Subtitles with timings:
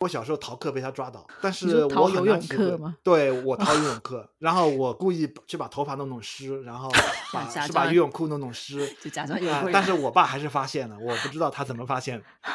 [0.00, 2.96] 我小时候逃课被他抓到，但是我逃游泳课吗？
[3.02, 6.90] 对，我 逃游泳课，然后我故意去把头发弄弄湿，然后
[7.34, 9.68] 把是把游泳裤弄弄湿， 就假装有、呃。
[9.70, 12.22] 但是我爸还是发现了，我不知道他怎么发现。
[12.42, 12.50] 大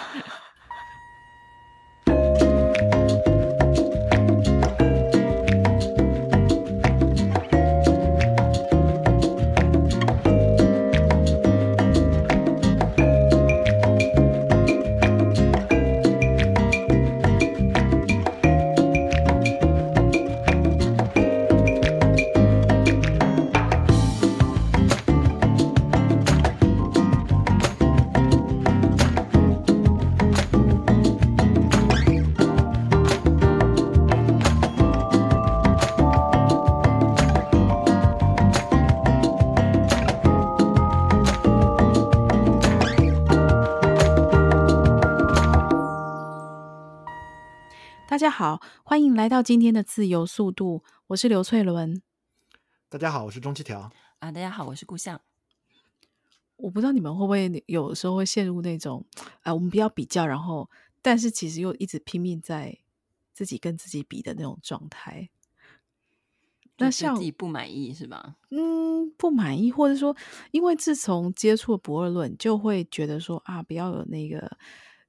[48.26, 50.84] 家好，欢迎来到今天的自由速度。
[51.06, 52.02] 我是刘翠伦。
[52.90, 53.92] 大家好，我是钟七条。
[54.18, 55.22] 啊，大家好，我是顾相。
[56.56, 59.06] 我不知道你们会不会有时候会陷入那种
[59.44, 60.68] 啊，我们不要比较，然后
[61.04, 62.76] 但是其实又一直拼命在
[63.32, 65.30] 自己跟自己比的那种状态。
[66.80, 68.38] 那像自己不满意是吧？
[68.50, 70.18] 嗯，不满意，或者说，
[70.50, 74.58] 因为自从接触了不二论，就会觉得说啊，不要有那个。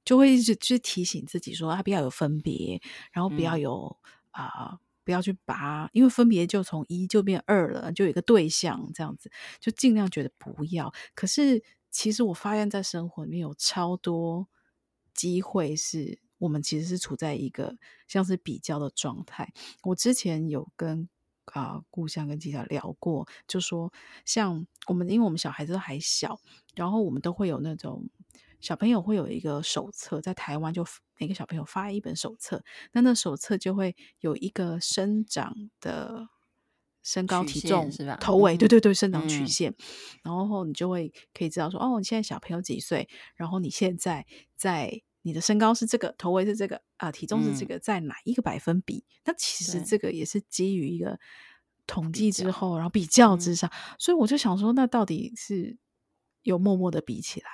[0.07, 3.97] 就会一直去提醒自己说啊，不要有分别，然后不要有
[4.31, 10.93] 啊、嗯呃，不要去拔，因为分别就从一就变二了，就有一个对象这样子，就尽量觉得不要。
[11.13, 14.47] 可是其实我发现，在生活里面有超多
[15.13, 17.77] 机会，是我们其实是处在一个
[18.07, 19.51] 像是比较的状态。
[19.83, 21.09] 我之前有跟
[21.47, 23.91] 啊故乡跟吉他聊过，就说
[24.23, 26.39] 像我们，因为我们小孩子都还小，
[26.75, 28.07] 然后我们都会有那种。
[28.59, 30.85] 小朋友会有一个手册，在台湾就
[31.19, 36.27] 每个小朋友发一本手册，那那手册就会有一个生长的
[37.03, 38.17] 身高体重是吧？
[38.17, 39.75] 头围，对对对，生长曲线，嗯、
[40.23, 43.07] 然后你就会可以知道说，哦，你现在小朋友几岁？
[43.35, 49.05] 然后你现在在你的身高是这个，头围是这个啊、呃，体重是这个，嗯、在哪一个百分比？
[49.23, 51.19] 那其实这个也是基于一个
[51.85, 55.77] 统计之后，然后比较之上，嗯、所以我就想说，那到底是
[56.41, 57.49] 有默默的比起来？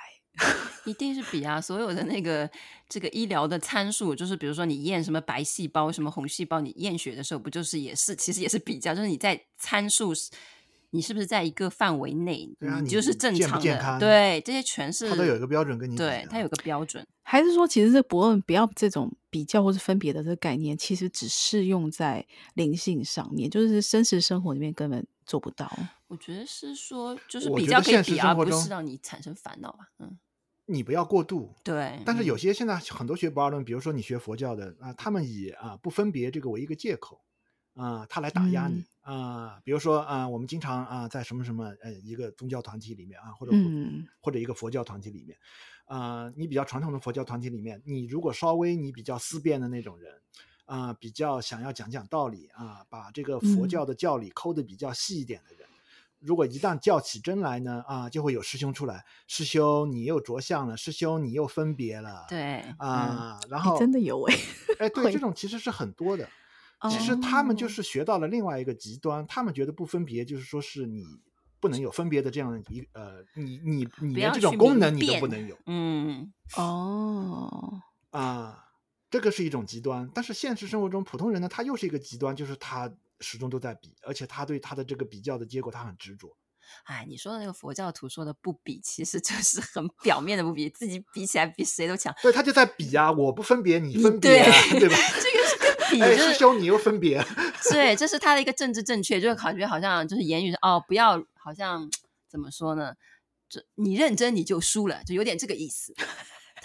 [0.84, 1.60] 一定是比啊！
[1.60, 2.48] 所有的那个
[2.88, 10.12] 这个医疗的参数，就是比如说你验什么白细胞、什么红细胞，你验血的时候不就是也是，其实也是比较，就是你在参数，
[10.90, 13.60] 你是不是在一个范围内，啊、你就是正常的。
[13.60, 17.06] 健健对，这些全是它都有一个标准跟你对，它有个标准。
[17.22, 25.72] 还是说，其实这不论不要这种比较或是分别的这个概念，其实只适用在灵性上面，就是真实生活里面根本做不到。
[26.08, 29.88] 我觉得是说，就是比较可以比，而不是让你产生烦恼吧。
[29.98, 30.18] 嗯。
[30.66, 32.00] 你不要过度，对。
[32.06, 37.20] 但是有些现在很多学不二论，比如说你学佛教的啊，他们以啊不分别这个为一个借口
[37.74, 39.60] 啊，他来打压你、嗯、啊。
[39.62, 45.36] 比如说啊，我们经常啊在什么什么呃一个宗教团体里面啊，或者、嗯、或者一个佛教团体里面
[45.84, 50.14] 啊，你比较传统的佛教团体里面，你如果稍微你比较思辨的那种人
[50.64, 55.68] 啊，比较想要讲讲道理啊，把这个佛教的教理抠得比较细一点的人。
[56.24, 59.04] 嗯如果一旦较起真来呢，啊，就会有师兄出来。
[59.26, 60.74] 师兄，你又着相了。
[60.74, 62.24] 师兄，你又分别了。
[62.30, 64.34] 对啊，嗯、然后真的有哎，
[64.78, 66.26] 哎， 对，这种其实是很多的。
[66.90, 71.04] 其实他们就是学到了另外一个极端，哦、他们觉得不分别就是说是你
[71.60, 75.58] 不能有分别的这样一呃，你你你连这种功能你都不能有。
[75.66, 77.82] 嗯，哦，
[78.12, 78.64] 啊，
[79.10, 80.10] 这个是一种极端。
[80.14, 82.90] 但是现实生活中普通人呢，他又是一个极端，就是他。
[83.24, 86.36] 始终都在比，而且他对他的这个比较的结果，他很执着。
[86.84, 92.14] 哎，你说的那个佛教徒说的不比，其实就是很表面的不比，自己比起来比谁都强。
[92.22, 94.96] 对，他就在比啊，我不分别，你分别、啊，对，对吧？
[95.20, 97.22] 这个是跟比，哎，师兄你又分别。
[97.70, 101.90] 对，这是他的一个政治正确，就是感觉好像就是言语哦，不要好像
[102.28, 102.94] 怎么说呢？
[103.48, 105.94] 这你认真你就输了，就有点这个意思。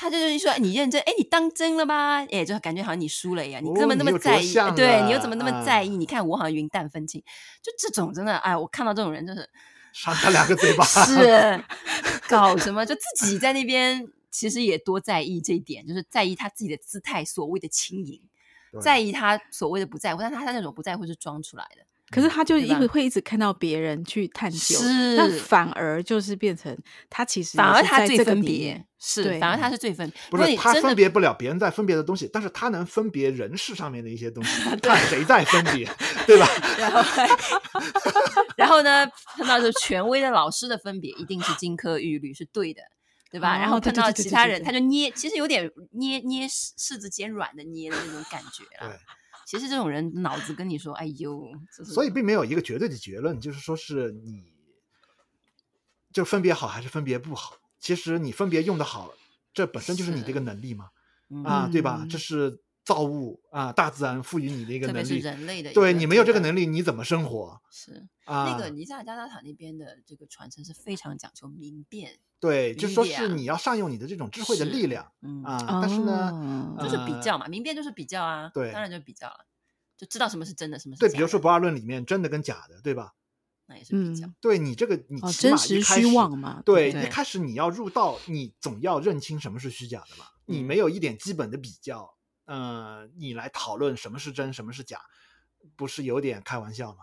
[0.01, 2.23] 他就是说，你认真，哎，你当真了吧？
[2.31, 4.57] 哎，就感觉好像你输了一样，你怎么那么在意？
[4.57, 5.89] 哦、对你又怎么那么在意？
[5.89, 7.21] 啊、你看我好像云淡风轻，
[7.61, 9.49] 就这种真的，哎，我看到这种人就是，
[9.91, 11.61] 扇他两个嘴巴， 是
[12.29, 12.85] 搞什么？
[12.85, 18.21] 就自己在那边，其实也多在意这一点，就是在意他自己的姿态，所谓的轻盈，
[18.81, 21.85] 在意他所谓的不在乎，但他他那种不在乎是装出来的。
[22.09, 26.75] 可是他就一直会一直看到别人去探究，是那反而就是变成
[27.09, 35.87] 他其实反而他最分别，是反而他是最分，不是他分别不了别人在分别的东西，但是他能分别人事上面的一些东西， 看谁在分别，
[36.25, 36.47] 对吧？
[36.79, 37.03] 然后，
[38.57, 39.07] 然后呢，
[39.37, 42.81] 碰到就权威的老师的分别，一定是金科玉律是对的，
[43.31, 43.55] 对吧？
[43.55, 48.97] 哦然后碰到其他人，对对对他就捏，其实有点捏捏柿柿子尖软的捏的那种感觉啦。
[49.49, 51.51] 对，其实这种人脑子跟你说，哎呦，
[51.83, 54.53] 所以并没有一个绝对的结论，就是说是你
[56.13, 57.55] 就分别好还是分别不好。
[57.79, 59.13] 其实你分别用的好，
[59.53, 60.89] 这本身就是你这个能力嘛，
[61.29, 61.99] 嗯啊，对吧？
[62.03, 65.19] 嗯这是造物啊，大自然赋予你的一个能力。
[65.19, 68.51] 人类的对你没有这个能力，你怎么生活是啊？
[68.51, 75.79] 那个尼萨加拉塔那边的这个传承是非常讲究明辨，对，就说是你要善用你的这种智慧的力量嗯啊。
[75.81, 76.31] 但是呢，
[76.77, 79.45] 哦就是呃比较嘛，明辨就是比较啊，对当然就比较了，
[79.97, 83.13] 就知道什么是真的，什么是对，假的比如说不二论里面真的跟假的，对吧？
[83.67, 90.25] 那也是比较嗯，对你这个，你哦，起码真实一开始虚妄嘛，对，对一开始你要入道，你总要认清什么是虚假的嘛？
[90.45, 92.15] 你嗯没有一点基本的比较，
[92.45, 94.99] 呃，你来讨论什么是真，什么是假，
[95.75, 96.99] 不是有点开玩笑吗？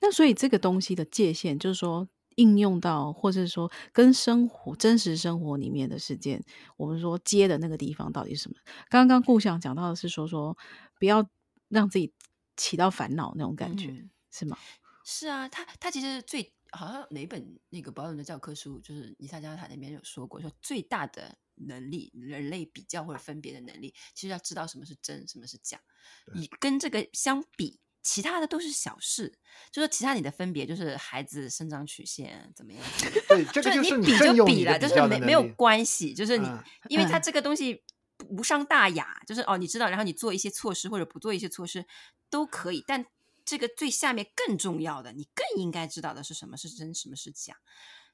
[0.00, 2.08] 那所以这个东西的界限，就是说
[2.38, 6.42] 应用到，或者是说跟生活真实生活里面的事件，
[6.76, 8.56] 我们说接的那个地方到底是什么？
[8.88, 10.56] 刚刚顾想讲到的是说说
[10.98, 11.28] 不要
[11.68, 12.14] 让自己
[12.56, 14.56] 起到烦恼那种感觉，嗯是吗？
[15.04, 25.80] 是啊，他他其实最好像哪一本那个保尔的教科书，就是尼萨加拉塔那边有说过，说最大的能力，人类比较或者分别的能力，其实要知道什么是真，什么是假。
[26.26, 29.38] 对你跟这个相比，其他的都是小事，
[29.70, 32.82] 就是其他你的分别就是孩子生长曲线怎么样，
[33.28, 37.82] 对，这个就是你比就比了，就是没没有关系，就是你，嗯因为它嗯这个东西
[38.28, 41.84] 无伤大雅，就是哦，你知道，然后你做一些措施或者不做一些措施
[42.30, 43.04] 都可以，但
[43.44, 47.56] 这个最下面更重要的，你更应该知道的是什么是真，什么是假。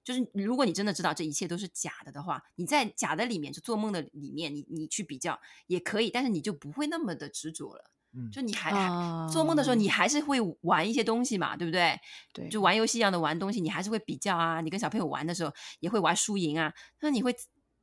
[0.03, 7.91] 就是如果你真的知道这一切都是假的的话，你在假的里面，就做梦的里面，你你去比较也可以，但是你就不会那么的执着了。
[8.17, 11.99] 嗯，就你还、哦做梦的时候，你还是会玩一些东西嘛，对不对？
[12.33, 14.61] 对，就玩游戏一样的玩东西，你还是会比较啊。
[14.61, 16.73] 你跟小朋友玩的时候，也会玩输赢啊。
[17.01, 17.35] 那你会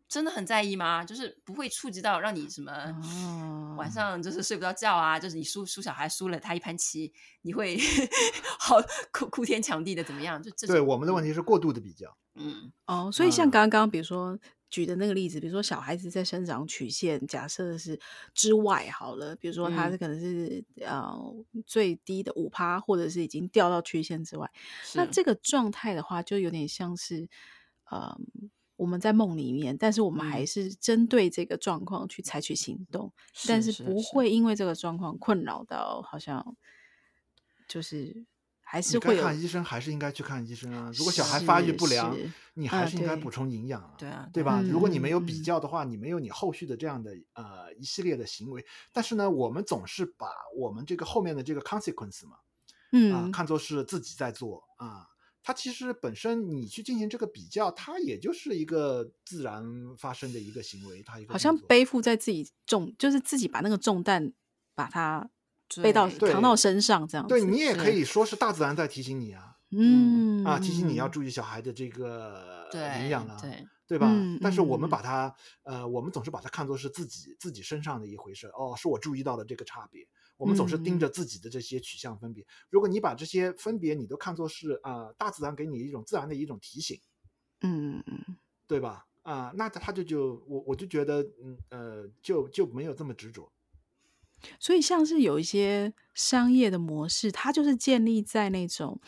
[0.08, 1.04] 真的很在意吗？
[1.06, 5.18] 就是不会触及到让你什么哦晚上就是睡不着觉啊？
[5.20, 7.12] 就是你输输小孩输了他一盘棋，
[7.42, 7.78] 你会
[8.60, 8.78] 好
[9.12, 10.42] 哭哭天抢地的怎么样？
[10.44, 14.38] 就这对我们的问题是过度的比较，嗯哦，所以像嗯刚刚比如说
[14.72, 18.00] 举的那个例子，比如说小孩子在生长曲线假设是
[18.34, 21.14] 之外好了，比如说他是可能是、呃
[21.68, 24.50] 最低的五趴，或者是已经掉到曲线之外，
[24.94, 27.30] 那这个状态的话，就有点像是
[27.92, 28.18] 呃
[28.78, 30.46] 我们在梦里面，但是我们还嗯。
[30.46, 33.14] 是针对这个状况去采取行动，
[33.46, 36.56] 但是不会因为这个状况困扰到好像
[37.68, 38.26] 就是。
[38.72, 40.90] 还是会有看医生还是应该去看医生啊。
[40.96, 42.18] 如果小孩发育不良
[42.54, 43.96] 你还是应该补充营养啊。
[43.98, 44.62] 对啊对吧？
[44.62, 48.66] 如果你没有嗯比较的话，你没有你后续的这样的呃一系列的行为。
[48.94, 52.38] 但是呢，我们总是把我们这个后面的这个 consequence 嘛，
[53.14, 55.06] 啊、嗯看作是自己在做啊。
[55.44, 59.66] 它其实本身你去进行这个比较，它也就是一个自然
[59.98, 64.32] 发生的一个行为，它一个好像背负在自己重，就是自己把那个重担
[64.74, 65.30] 把它
[65.84, 67.30] 背到对扛到身上这样子。
[67.30, 73.38] 对你也可以说是大自然在提醒你啊嗯啊，提醒你要注意小孩的这个对营养啊。
[73.42, 74.08] 对对吧？
[74.10, 78.48] 嗯但是我们嗯把它，呃，我们总是把它看作是自己自己身上的一回事。
[78.48, 80.06] 哦，是我注意到了这个差别。
[80.38, 82.44] 我们总是盯着自己的这些取向分别。
[82.70, 87.00] 如果你把这些分别你都看作是啊、呃，大自然给你一种自然的一种提醒，
[87.62, 89.06] 嗯嗯对吧？
[89.24, 93.52] 啊、那他就就我我就觉得，嗯呃，就就没有这么执着。
[94.60, 99.00] 所以像是有一些商业的模式，它就是建立在那种。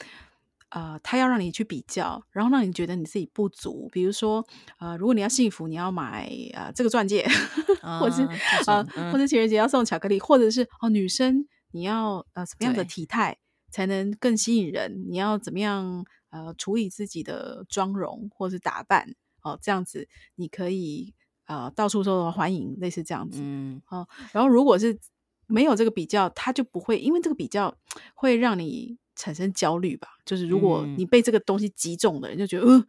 [0.75, 3.88] 呃，他要让你去比较，然后让你觉得你自己不足。
[3.91, 4.43] 比如说，
[4.79, 7.24] 呃，如果你要幸福，你要买呃这个钻戒，
[8.01, 8.24] 或者是
[8.65, 13.38] 啊呃，嗯或者情人节要送巧克力，或者是哦，女生你要呃什么样的体态
[13.69, 15.05] 才能更吸引人？
[15.12, 21.13] 你要怎么样呃处理自己的妆容或是打扮哦，这样子你可以
[21.46, 23.38] 呃到处受到欢迎，类似这样子。
[23.43, 24.98] 嗯哦，然后如果是
[25.47, 27.75] 没有这个比较，他就不会，因为这个比较
[28.13, 30.09] 会让你产生焦虑吧。
[30.25, 32.85] 就是如果嗯你被这个东西击中的人就觉得，呃，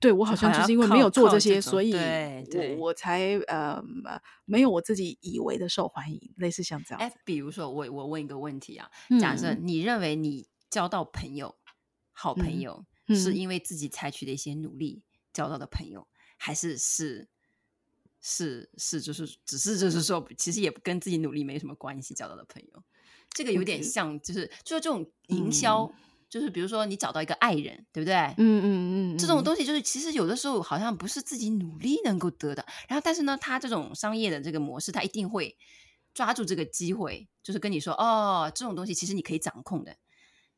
[0.00, 3.82] 对我好像就是因为没有做这些，所以我我才呃
[4.44, 11.54] 没有我自己以为的受欢迎，类似像这样哎。，比如说我我问一个问题啊，嗯假设你认为你交到朋友、
[12.12, 17.28] 好朋友，嗯是因为自己采取的一些努力交到的朋友，还是是
[18.26, 22.82] 是是就是只是就是说，其实也跟自己努力没什么关系交到的朋友？
[23.34, 25.92] 这个有点像，就是就是这种营销，
[26.30, 28.14] 就是比如说你找到一个爱人，对不对？
[28.14, 35.54] 嗯嗯嗯，这种东西就是其实有的时候好像不是自己努力能够得的，然后但是呢，他这种商业的这个模式，他一定会
[36.14, 39.94] 抓住这个机会，就是跟你说哦，这种东西其实你可以掌控的，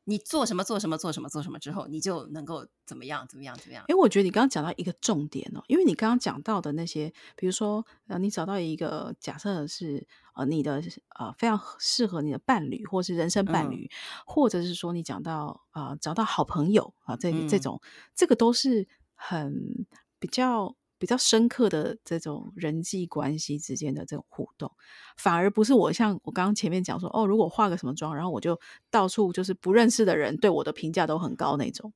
[0.08, 3.84] 你做什么做什么做什么做什么之后，你就能够怎么样怎么样怎么样？
[3.88, 10.80] 因为我觉得你刚刚讲到一个重点哦，因为你刚刚讲到的那些，比如说呃，你找到一个假设是呃你的
[11.18, 13.90] 呃非常适合你的伴侣，或是人生伴侣，嗯、
[14.26, 19.86] 或者是说你讲到呃找到好朋友啊、呃，这这种、嗯、这个都是很
[20.18, 20.76] 比较。
[20.98, 24.70] 比较深刻的这种人际关系之间的这种互动，
[25.16, 28.58] 反而不是我像我刚刚前面讲说哦，如果化个什么妆，然后我就
[28.90, 31.92] 到处就是不认识的人对我的评价都很高那种，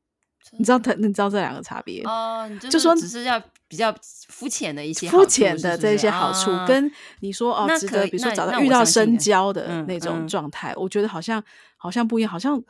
[0.52, 2.50] 你知道他，你知道这两个差别哦？
[2.70, 3.94] 就说只是要比较
[4.28, 6.90] 肤浅的一些肤浅的这些好处，哦、跟
[7.20, 11.42] 你说哦，值得比如说找到遇到深交的那种状态，我，我觉得好像
[11.76, 12.62] 好像不一样，好像。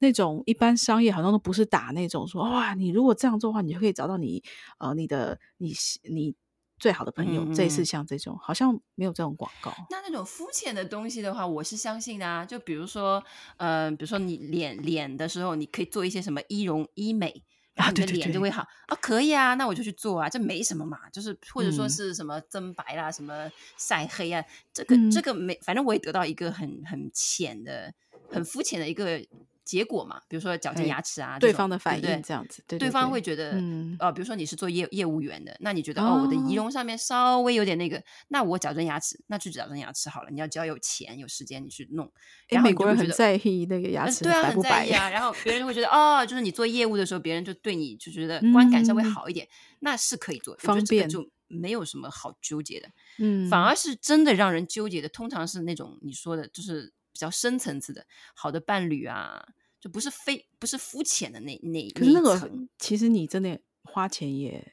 [0.00, 4.42] 那种一般商业好像都不是打那种说哇，你如果这样做的话，你就可以找到你
[4.78, 5.74] 呃你的你
[6.04, 6.34] 你
[6.78, 7.44] 最好的朋友。
[7.52, 9.72] 这一次像这种好像没有这种广告。
[9.90, 12.44] 那那种肤浅的东西的话，我是相信的啊。
[12.44, 13.20] 就比如说
[13.56, 17.42] 呃，比如说你脸脸的时候，你可以做一些什么医容医美，
[17.74, 18.96] 然后你的脸就会好啊。
[19.02, 21.10] 可以啊，那我就去做啊，这没什么嘛。
[21.10, 27.92] 就是或者说是什么增白啦，嗯、什么晒黑啊，这个这个没，反正我也得到一个很很浅的、
[28.30, 29.20] 很肤浅的一个。
[29.68, 40.30] 结果嘛，比如说矫正牙齿啊，对方的反应这样子，对，方会觉得，嗯、呃，比如说你是做业业务员的，那你觉得哦，哦，我的仪容上面稍微有点那个，那我矫正牙齿，那去矫正牙齿好了。
[40.30, 42.10] 你要只要有钱有时间，你去弄。
[42.48, 45.10] 然后美国人很在意那个牙齿对啊，很在意啊。
[45.10, 52.88] 然后别人会觉得哦，就是你做业务的时候，别人就对你就觉得观感稍微好一点，嗯、那是可以做，方便就没有什么好纠结的。
[53.18, 59.46] 嗯，反而是真的让人纠结的，通常是那种你说的，就是比较深层次的好的伴侣啊。
[59.80, 64.72] 就不是非不是肤浅的那那，可是那个其实你真的花钱也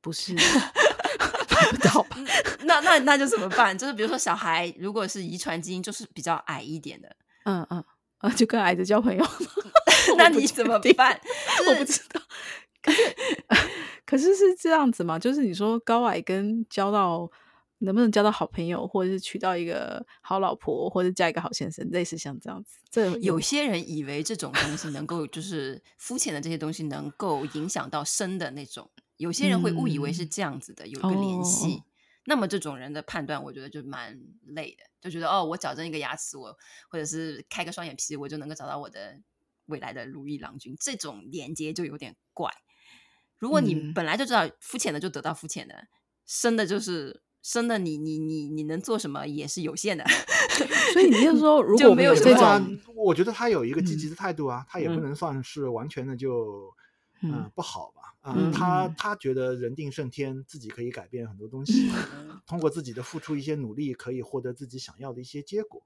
[0.00, 0.34] 不是
[1.50, 2.18] 买不到吧？
[2.64, 3.76] 那那那就怎么办？
[3.76, 7.84] 就是比如说小孩如果是遗传基因，就是比较矮一点的，嗯嗯
[8.18, 9.26] 啊，就跟矮子交朋友，
[10.18, 11.20] 那你怎么办？
[11.68, 12.20] 我不知道。
[12.82, 13.16] 可是
[14.04, 15.18] 可是是这样子嘛？
[15.18, 17.30] 就是你说高矮跟交到。
[17.82, 22.78] 能不能交到好朋友，或者是娶到一个好老婆，或者嫁一个好先生，类似像这样子。
[22.88, 28.88] 这有，有些人以为这种东西能够，就是肤浅的这些东西能够影响到深的那种。
[29.16, 31.74] 有些人会误以为是这样子的，嗯、有一个联系。
[31.74, 31.84] 哦、
[32.26, 36.56] 那么这种人的判断，我觉得就蛮累的，就觉得哦，我矫正一个牙齿，我
[36.88, 39.20] 或者是开个双眼皮，我就能够找到我的
[39.66, 40.76] 未来的如意郎君。
[40.80, 42.52] 这种连接就有点怪。
[43.38, 45.88] 如果你本来就知道肤浅的就得到肤浅的，
[46.24, 47.22] 深的就是。
[47.42, 50.04] 生的你你你你能做什么也是有限的，
[50.92, 56.72] 所以你就是说， 如果没有这种，我觉得他有一个积极的态度啊，他也不能算是完全的就
[57.22, 57.50] 嗯。
[57.54, 61.90] 不好吧啊，他他觉得人定胜天，自己可以改变很多东西，
[62.46, 65.82] 通过自己的付出一些努力，可以获得自己想要的一些结果，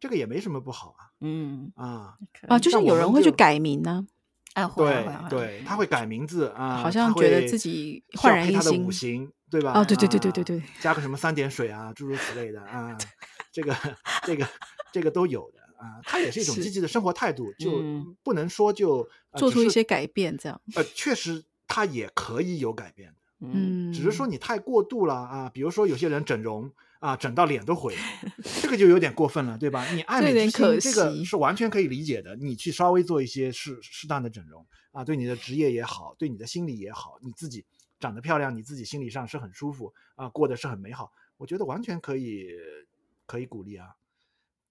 [0.00, 2.16] 这个也没什么不好啊，嗯啊
[2.48, 4.06] 啊，就是有人会去改名呢，
[4.56, 9.30] 哎，对对，他会改名字啊，好像觉得自己焕然一新。
[9.48, 9.74] 对吧？
[9.78, 12.98] 哦，对对对对对对，加个什么三点水啊，诸如此类的 啊，
[13.52, 13.72] 这个
[14.24, 14.44] 这个
[14.92, 17.80] 这个都有的啊，他也是一种积极的生活态度，就
[18.24, 20.60] 不能说就做出一些改变这样。
[20.74, 23.14] 呃，确实他也可以有改变的，
[23.46, 26.68] 嗯，只是说你太过度了啊，比如说有些人整容
[27.06, 28.00] 啊，整到脸都毁了，
[28.60, 29.86] 这个就有点过分了，对吧？
[29.92, 37.64] 你爱美之心这个是完全可以理解的，你去稍微做一些适适当的整容啊，对你的职业也好，对你的心理也好，你自己。
[37.98, 42.46] 长得漂亮，你自己心理上是很舒服啊，过得是很美好，我觉得完全可以，
[43.24, 43.88] 可以鼓励啊。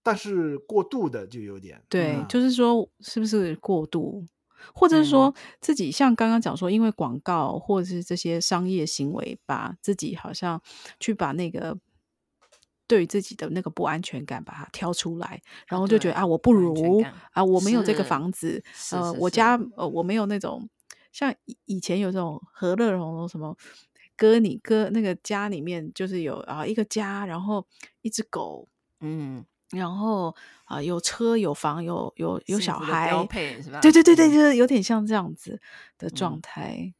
[0.04, 4.24] 但是过度的就有点对，嗯、就是说是不是过度，
[4.76, 10.62] 或者是说自己像刚刚讲说，因为广告或者是这些商业行为，把自己好像
[11.00, 11.76] 去把那个
[12.88, 17.02] 对于自己的那个不安全感把它挑出来，然后就觉得啊，啊，我不如
[17.32, 20.70] 啊，我没有这个房子，呃，我家呃我没有那种。
[21.12, 23.56] 像以以前有这种和乐融什么
[24.18, 27.66] 哥，你哥那个家里面就是有啊一个家，然后
[28.02, 28.68] 一只狗，
[29.00, 33.80] 嗯，然后啊有车有房有有有小孩，标配是吧？
[33.80, 35.62] 对对对对，就是有点像这样子
[35.98, 36.94] 的状态，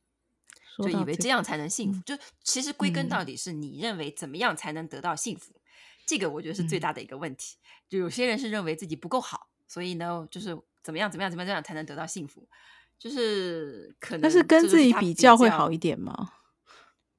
[0.78, 2.02] 就以为这样才能幸福。
[2.06, 5.52] 就其实归根到底是你认为怎么样才能得到幸福，
[6.06, 7.58] 这个我觉得是最大的一个问题。
[7.90, 12.48] 就有些人是认为自己不够好，所以呢，就是怎么样怎么样怎么样才能得到幸福。
[12.98, 16.32] 就是可能，但是跟自己比较会好一点吗？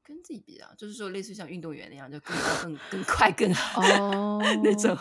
[0.03, 4.97] 跟自己比较，就是说类似像运动员那样，就更高、更更快、更好哦那种。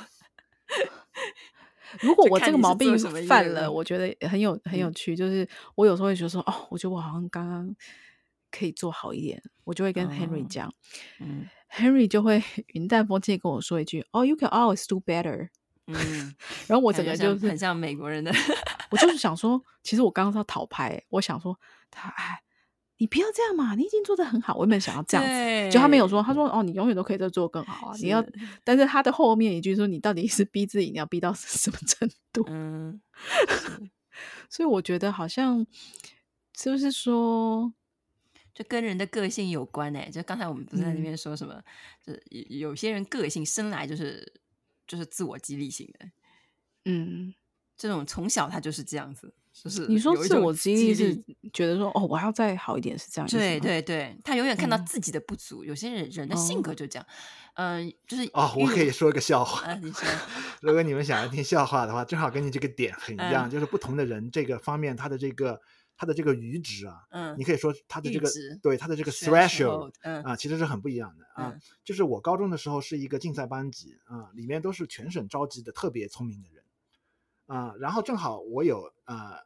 [2.02, 5.16] 如果我这个毛病犯了，我觉得很有很有趣。
[5.16, 7.74] 就是我有时候会觉得说，哦，我觉得我好像刚刚
[8.52, 10.74] 可以做好一点，我就会跟 Henry 讲，
[11.20, 15.50] 嗯，Henry 就会云淡风轻跟我说一句，哦，You can always do better。
[15.88, 16.36] 嗯，
[16.68, 18.32] 然后我整个就是很像美国人的，
[18.90, 21.60] 我就是想说，其实我刚刚是要讨拍，我想说
[21.92, 22.42] 他哎。
[22.98, 23.76] 你不要这样嘛！
[23.76, 25.26] 你已经做的很好，我有没有想要这样
[25.68, 25.70] 子？
[25.70, 27.96] 就他没有说，他说哦，你永远都可以再做更好啊！
[28.02, 28.26] 你要，
[28.64, 32.46] 但是他的后面一句说，你到底是逼自己，你要逼到什么程度？
[32.48, 33.02] 嗯，
[34.50, 35.68] 所以我觉得好像
[36.54, 37.74] 就是说，
[38.56, 40.10] 就跟人的个性有关哎。
[40.10, 41.54] 就刚才我们不是在那边说什么？
[42.06, 44.34] 嗯、就有些人个性生来就是
[44.88, 46.10] 就是自我激励型的，
[46.86, 47.36] 嗯，
[47.78, 49.32] 这种从小他就是这样子。
[49.64, 51.16] 就是你说自我激励是
[51.54, 53.30] 觉得说哦，我要再好一点是这样？
[53.30, 55.64] 对对对，他永远看到自己的不足。
[55.64, 57.08] 有些人人的性格就这样，
[57.54, 59.74] 嗯，就是哦，我可以说一个笑话。
[59.76, 60.06] 你说，
[60.60, 65.62] 如果你们想要听笑话的话，正好跟你这个点很一样，就是不同的人这个方面，他的这个
[65.98, 68.30] 他的这个阈值啊，嗯，你可以说它的这个
[68.62, 71.56] 对它的这个 threshold，嗯啊，其实是很不一样的啊。
[71.84, 76.64] 就是我高中的时候是一个竞赛班级啊，里面都是全省召集的特别聪明的人。
[77.48, 79.38] 啊、呃，然后正好我有呃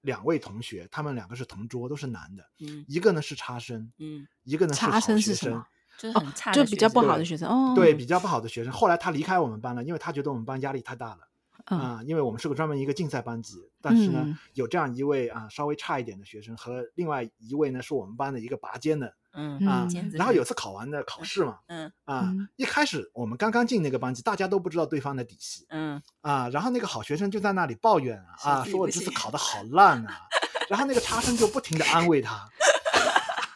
[0.00, 5.66] 两位同学，他们两个是同桌，都是男的，嗯，一个呢是差生，嗯，一个呢是好学生，差生是什么？
[5.98, 8.72] 就是很差、哦，就比较不好的学生，哦，对，比较不好的学生。
[8.72, 11.27] 后来他离开我们班了，因为他觉得我们班压力太大了，
[11.76, 19.14] 啊、因为我们是个专门一个竞赛班级，但是呢，嗯、有这样一位啊、呃、稍微差一点的学生和另外一位呢是我们班的一个拔尖的。
[19.34, 26.02] 嗯啊，然后有次考完的考试嘛，嗯啊，一开始我们刚刚进那个班级，大家都不知道对方的底细，嗯。
[26.22, 29.28] 啊，然后那个好学生就在那里抱怨啊啊，说我这次考。
[29.30, 30.22] 得好烂啊，
[30.70, 32.48] 然后那个差生就不停的安慰他，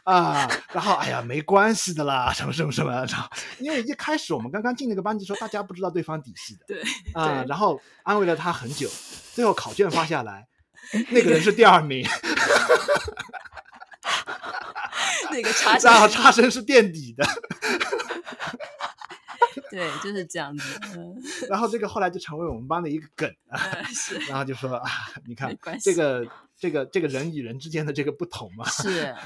[0.04, 3.28] 啊，然后哎呀没关系的啦，什么什么什么，然后
[3.58, 6.82] 因为一开始我们刚刚进那个班级时候，大家不知道对方底细的，对
[7.14, 8.88] 啊，然后安慰了他很久，
[9.34, 10.48] 最后考卷发下来，
[11.10, 12.06] 那个人是第二名。
[15.30, 17.26] 那个差生，然后差生是垫底的，
[19.70, 20.78] 对，就是这样子。
[20.94, 21.16] 嗯、
[21.48, 23.58] 然后这个后来就成为我们班的一个梗啊，
[24.28, 24.90] 然后就说啊，
[25.26, 26.26] 你看这个
[26.58, 29.16] 这个这个人与人之间的这个不同嘛，是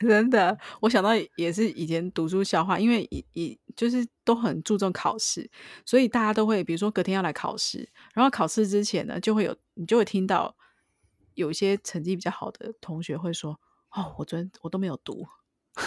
[0.00, 0.58] 真的。
[0.80, 5.48] 我想到也是以前读书笑话，因为以以就是都很注重考试，
[5.84, 10.56] 所以大家都会比如说隔天要来考试，然后考试之前呢，就会有你就会听到
[11.34, 13.60] 有一些成绩比较好的同学会说，
[13.90, 15.26] 哦，我昨天我都没有读。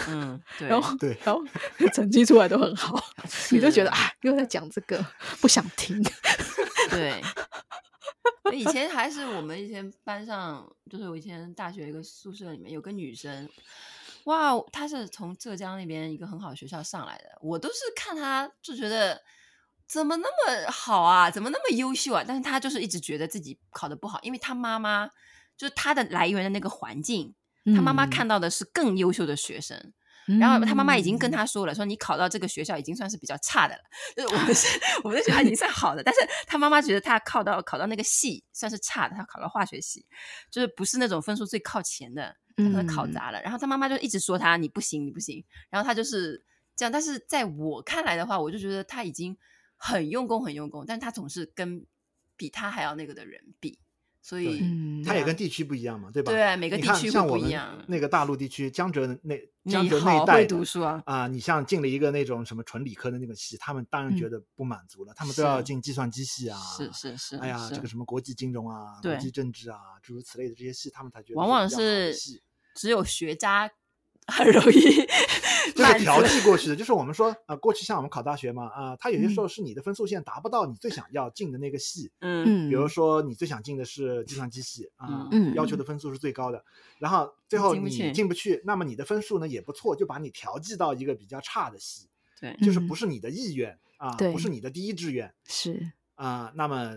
[0.08, 1.44] 嗯， 对，然后对，然后
[1.92, 2.98] 成绩出来都很好，
[3.52, 5.04] 你就觉得啊，又在讲这个，
[5.40, 6.02] 不想听。
[6.90, 7.20] 对，
[8.50, 13.46] 以前还是我们以前班上，就是我以前大学一个宿舍里面有个女生，
[14.24, 19.22] 哇，他是从浙江那边一个很好的学校上来的，我都是看他就觉得
[19.86, 22.24] 怎么那么好啊，怎么那么优秀啊？
[22.26, 25.06] 但是他就是一直觉得自己考的不好，因为他妈妈
[25.56, 27.34] 就是他的来源的那个环境。
[27.74, 29.94] 他妈妈看到的是更优秀的学生，
[30.28, 33.82] 嗯、然后他妈妈已经跟他说了，说你考到这个学校已经算是比较差的了，
[34.14, 40.04] 就是 我们是我们的学校已经算好的，但是他妈妈觉得他考到考到那个系算是差的，他考到化学系，
[40.50, 43.38] 就是不是那种分数最靠前的，他考砸了。
[43.40, 46.44] 嗯、然后他妈妈就一直说他你不行你不行，然后他就是
[46.76, 46.92] 这样。
[46.92, 49.36] 但是在我看来的话，我就觉得他已经
[49.76, 51.84] 很用功很用功，但他总是跟
[52.36, 53.78] 比他还要那个的人比。
[54.24, 56.32] 所以，它也跟地区不一样嘛，对吧？
[56.32, 57.78] 对，每个地区不一样。
[57.86, 59.38] 那个大陆地区，江浙那
[59.70, 67.36] 江浙那一带，读书啊，啊，你像进了一个那种什么纯理科的那个系，他们当然觉得不满足了，他们都要进计算机系啊，是是是。
[67.36, 72.16] 哎呀，这个什么国际金融啊，国际政治啊，诸如此类的这些系，他们才觉得往往是
[72.74, 73.70] 只有学渣。
[74.26, 74.80] 很容易，
[75.74, 76.76] 就是调剂过去的。
[76.76, 86.64] 就是我们说啊、呃，过去像我们考大学嘛，啊、呃，它有些时候是你的分数线达不到你最想要进的那个系，嗯，比如说你最想进的是计算机系啊，呃嗯、要求的分数是最高的，
[86.98, 92.08] 然后最后你进不去，那么你的分数呢也不错，就把你调剂到一个比较差的系，
[92.40, 95.92] 对，就是不是你的意愿啊，不是你的第一志愿，是。
[96.14, 96.96] 啊，那么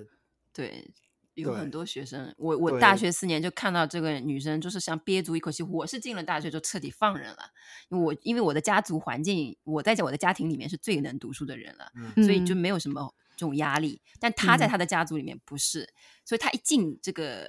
[0.53, 0.89] 对。
[1.37, 5.61] 有很多学生，我我大学四年就看到这个女生，就是想憋足一口气。
[5.61, 7.51] 我是进了大学就彻底放任了，
[7.89, 14.01] 因为我因为我的家族环境，我在我的家庭里面是最能读书的人了，嗯、所以就没有什么这种压力。
[14.19, 15.93] 但她在她的家族里面不是，嗯、
[16.25, 17.47] 所以她一进这个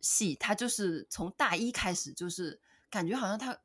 [0.00, 3.56] 系，她就是从大一开始就是感觉好像她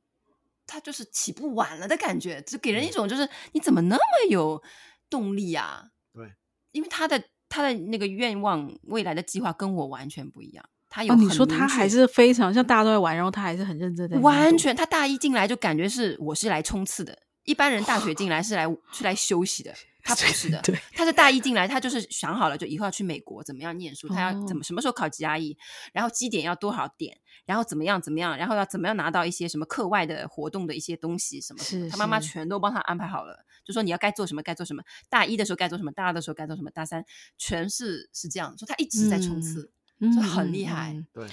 [0.67, 4.61] 她就是起步晚了的感觉，就给人一种就是你怎么那么有
[5.09, 5.89] 动力啊？
[6.13, 6.31] 对，
[6.73, 7.23] 因为她的。
[7.53, 10.65] 他的那个愿望，未来的计划跟我完全不一样。
[10.89, 14.19] 他有、哦，你说他还是非常像大家都在玩，然后他还是很认真的。
[14.21, 17.15] 完全，他大一进来就感觉是我是来冲刺的。
[17.43, 19.71] 一般人大学进来是来是来休息的，
[20.03, 20.59] 他不是的。
[20.63, 25.55] 对，他是大一进来，他就是想好了，就以后要去美国，怎么样念书，他要怎么什么时候考 GRE，
[25.93, 33.45] 然后基点要多少点，然后怎么样怎么样，然后要怎么样拿到一些什么课外的活动的一些东西什么什么，他妈妈全都帮他安排好了。
[33.63, 34.83] 就说你要该做什么，该做什么。
[35.09, 37.03] 大一的时候该做什么，大二的时候该做什么，大三
[37.37, 39.63] 全是是这样，说他一直在冲刺，
[39.99, 40.93] 就、嗯、很厉害。
[40.93, 41.27] 嗯、对。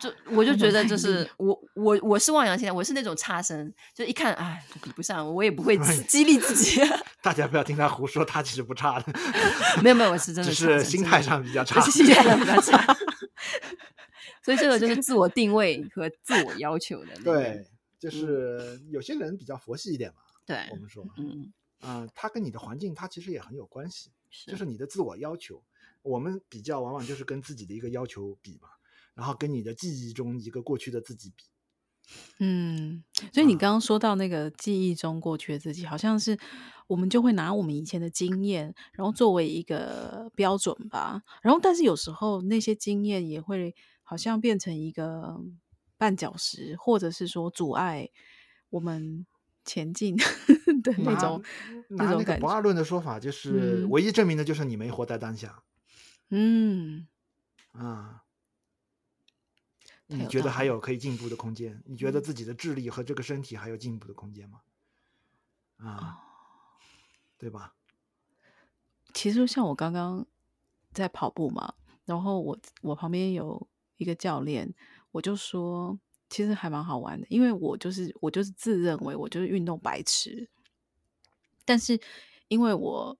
[0.00, 6.80] 就我就觉得 就是我我我是望洋兴叹，我是那种差生，就一看哎比不上，我也不会激励自己。
[7.20, 9.12] 大家不要听他胡说，他其实不差的。
[9.82, 12.96] 没有没有，我是真的，只是心态上比较差，心态上比较差。
[14.44, 17.16] 所以这个就是自我定位和自我要求的。
[17.24, 17.66] 对，
[17.98, 20.20] 就是有些人比较佛系一点嘛。
[20.48, 24.10] 对，我们说，嗯啊、呃，他跟你的环境，他其实也很有关系。
[24.30, 25.62] 是，就是你的自我要求，
[26.02, 28.70] 我们比较往往就是跟自己的一个要求比嘛。
[29.14, 31.44] 然后跟你的记忆中一个过去的自己比，
[32.38, 36.38] 嗯，所以你刚刚说到那个记忆中过去的自己，好像是
[36.86, 41.20] 我们就会拿我们以前的经验，然后作为一个标准吧。
[41.42, 45.36] 然后，但是有时候那些经验也会好像变成一个
[45.98, 48.08] 绊脚石，或者是说阻碍
[48.70, 49.26] 我们
[49.68, 50.16] 前进
[50.82, 51.42] 的那种
[51.88, 52.40] 拿那种感觉。
[52.40, 55.62] 不二论的说法就是，唯一证明的就是你没活在当下。
[56.30, 57.06] 嗯，
[57.72, 58.24] 啊。
[60.10, 61.82] 你觉得还有可以进步的空间？
[61.84, 64.60] 你觉得自己的智力和这个身体还有进步的空间吗？
[65.76, 66.24] 啊，
[67.36, 67.74] 对吧？
[69.12, 70.26] 其实像我刚刚
[70.92, 71.74] 在跑步嘛，
[72.06, 74.74] 然后我我旁边有一个教练，
[75.10, 75.98] 我就说
[76.28, 80.48] 其实还蛮好玩的，因为我就是我就是自认为我就是运动白痴，
[81.64, 82.00] 但是
[82.48, 83.18] 因为我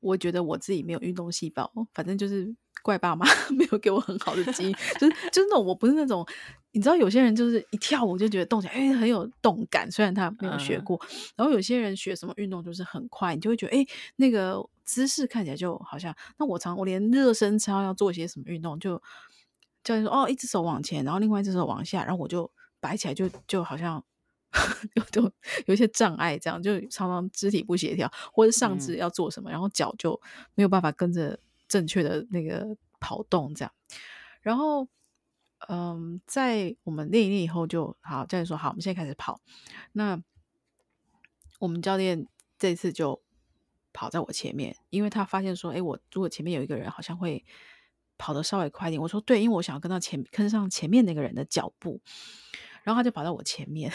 [0.00, 2.54] 我觉得我自己没有运动细胞，反正就是。
[2.82, 3.24] 怪爸妈
[3.56, 6.26] 没有给我很好的基因，就是就是那种我不是那种，
[6.72, 10.96] 你知道有些人就是一跳舞就觉得动起来，哎，很有动感，虽然他没有学过。
[10.96, 16.12] 嗯、然后有些人学什么运动就是很快，你就会觉得哎，那个姿势看起来就好像。
[16.38, 19.00] 那我常我连热身操要做些什么运动，就
[19.84, 24.04] 教练说哦，一只手往前，然后另外一只手往下，然后我就摆起来就就好像
[24.94, 25.32] 有有
[25.66, 30.20] 有一些障碍，这样就常常肢体不协调，或者上肢要做什么，嗯、然后脚就
[30.54, 31.38] 没有办法跟着。
[31.68, 33.72] 正确的那个跑动，这样，
[34.42, 34.86] 然后，
[35.70, 38.26] 嗯，在我们练一练以后就好。
[38.26, 39.40] 教练说：“好，我们现在开始跑。”
[39.92, 40.22] 那
[41.60, 42.26] 我们教练
[42.58, 43.22] 这次就
[43.94, 47.42] 跑在我前面，因为他发现说：“哎，我如果前面有一个人，好像会
[48.18, 52.00] 跑得稍微快一点。”我说：“对，因为我想要跟到前跟上前面那个人的脚步。”
[52.84, 53.92] 然后他就跑到我前面，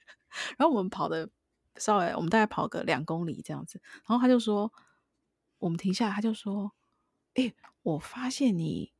[0.56, 1.28] 然后我们跑的
[1.76, 3.80] 稍微，我们大概跑个两公里这样子。
[4.06, 4.72] 然后他就说
[5.58, 6.72] ：“我们停下来。”他就说。
[7.34, 8.92] 哎，我发现你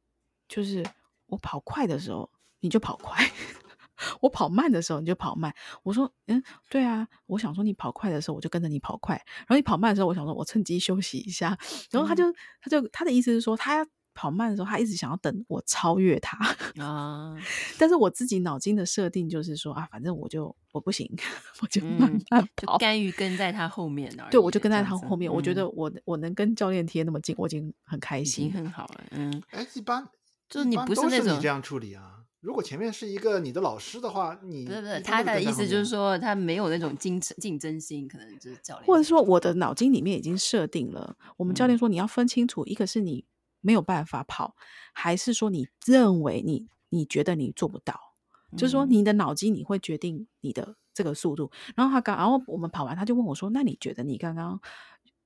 [0.46, 0.86] 就是
[1.26, 2.30] 我跑快的时候
[2.60, 3.28] 你就跑快，
[4.22, 5.52] 我跑慢的时候你就跑慢。
[5.82, 11.58] 我说，嗯，对啊，我想说你跑快的时候我就跟着你跑快，然后你跑慢的时候我想说我趁机休息一下。
[11.90, 13.84] 然后他就他就他的意思是说他
[14.20, 16.36] 跑慢的时候他一直想要等我超越他
[16.76, 17.34] 啊，
[17.78, 21.10] 但是我自己脑筋的设定就是说啊，反正我就我不行，
[21.62, 24.30] 我就慢慢跑，嗯、甘于跟在他后面而已。
[24.30, 25.32] 对，我就跟在他后面。
[25.32, 29.04] 我觉得我我能跟教练贴那么近，我已经很开心，已经很好了。
[29.12, 30.06] 嗯，哎，一般
[30.50, 32.16] 就是你不是那种你这样处理啊。
[32.40, 43.24] 如果前面是一个你的老师的话，你不是不是他的意思就是说他没有那种竞争竞争心，可能就是教练，或者说我的脑筋里面已经设定了，我们教练说你要分清楚，一个是你。
[43.60, 44.54] 没有办法跑，
[44.92, 48.14] 还是说你认为你你觉得你做不到？
[48.52, 51.50] 嗯、就是说你的脑筋你会决定你的这个速度。
[51.76, 54.60] 然后他刚，然后我们跑完，他就问我说：“那你觉得你刚刚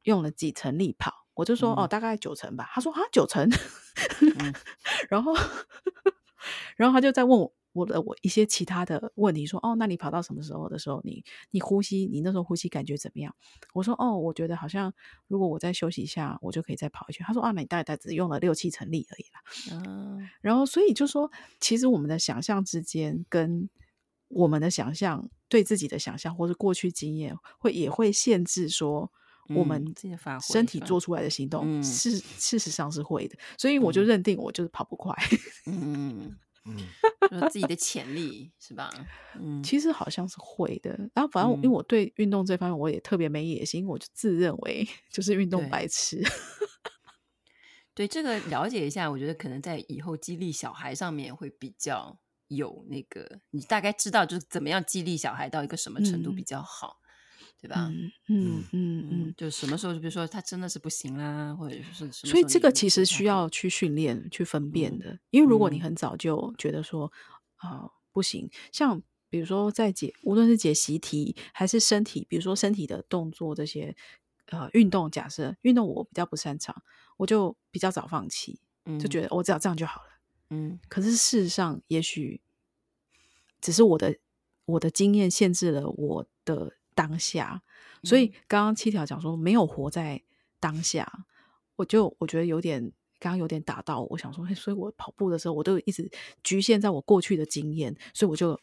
[0.03, 3.49] 用了几成力跑？”我就说：“嗯、哦，大概九成吧。”他说：“啊，九成。
[4.39, 4.55] 嗯”
[5.09, 5.33] 然后，
[6.77, 7.53] 然后他就在问我。
[7.75, 13.35] 我的我一些其他的问题说哦，那你跑到什么时候的时候，你你呼吸，你那时候呼吸感觉怎么样？
[13.75, 14.95] 我说哦，我觉得好像
[15.27, 17.27] 如果我再休息一下，我就可以再跑一圈。
[17.27, 19.83] 他说啊，那你大概只用了六七成力而已啦。
[19.85, 23.69] 嗯，然后所以就说，其实我们的想象之间跟
[24.29, 29.11] 我们的想象对自己的想象或是过去经验会也会限制说
[29.49, 29.93] 我们
[30.41, 33.37] 身体做出来的行动是、嗯、事实上是会的。
[33.59, 35.13] 所以我就认定我就是跑不快。
[35.67, 36.37] 嗯。
[36.67, 36.77] 嗯，
[37.31, 38.91] 就是自己的潜力是吧？
[39.39, 40.91] 嗯，其实好像是会的。
[41.15, 46.23] 然后反正因为我对运动这方面我也特别没野心，嗯、我就自认为 就是运动白痴。
[47.95, 56.99] 对，对这个了解一下，我觉得可能在以后激励小孩上面会比较有那个，你大概知道就是怎么样激励小孩到一个什么程度比较好。
[57.01, 57.04] 嗯
[57.65, 57.87] 对吧？
[57.91, 62.31] 嗯嗯嗯嗯，就什么时候，就比如说他真的是不行啦，或者是什么。
[62.31, 65.19] 所以这个其实需要去训练、去分辨的。
[65.31, 67.11] 因为如果你很早就觉得说
[67.57, 69.01] 啊、呃、不行，像
[69.31, 73.97] 比如说在解，无论是解习题还是身体，比如说身体的动作这些
[74.49, 76.83] 呃运动，假设运动我比较不擅长，
[77.17, 78.61] 我就比较早放弃，
[79.01, 80.09] 就觉得我只要这样就好了。
[80.51, 82.43] 嗯，可是事实上，也许
[83.63, 84.19] 只是我的
[84.67, 86.77] 我的经验限制了我的。
[86.95, 87.63] 当下。
[88.03, 90.23] 所以刚刚七条讲说没有活在
[90.61, 91.11] 当下，
[91.77, 92.81] 我就我觉得有点
[93.19, 96.11] 刚刚有点打到我，我想说，所以我跑步的时候，我都一直
[96.43, 98.61] 局限在我过去的经验，所以我就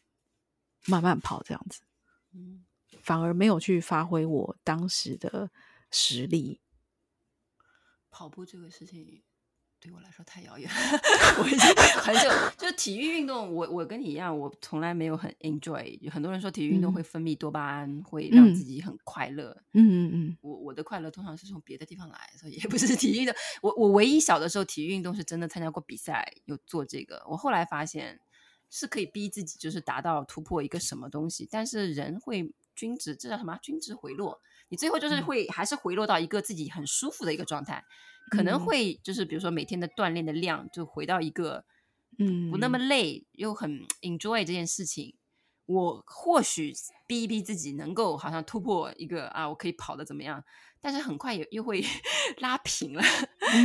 [0.86, 1.82] 慢慢跑这样子，
[2.34, 2.64] 嗯，
[3.02, 5.50] 反而没有去发挥我当时的
[5.90, 6.60] 实力。
[8.12, 9.24] 跑步这个事情。
[9.82, 10.70] 对我来说太遥远，
[11.42, 11.60] 我已经
[12.00, 16.08] 很久 就是体育运动，我我跟你一样，我从来没有很 enjoy。
[16.12, 19.50] 很多人说体育运动会分泌多巴胺，嗯、会让自己很快乐。
[19.74, 23.34] 嗯嗯嗯，我我的快乐通常是从别的地方来，所以也不是体育运动。
[23.64, 27.24] 我我唯一小的时候体育运动是真的参加过比赛，有做这个。
[27.28, 28.20] 我后来发现
[28.70, 33.58] 是可以逼自己，就是达到突破一个什么东西，但是人会均值，这叫什么？
[33.64, 34.40] 均值回落。
[34.70, 37.84] 你最后就是会还是回落到一个自己很舒服的一个状态。
[38.30, 41.66] 可能会就是比如说每天的锻炼的量就回到一个
[42.20, 45.16] 嗯不那么累又很 enjoy 这件事情，
[45.66, 46.74] 我或许
[47.08, 50.44] 逼一逼自己能够好像突破一个啊我可以跑的怎么样。
[50.84, 51.80] 但是很快也又会
[52.42, 53.04] 拉平了，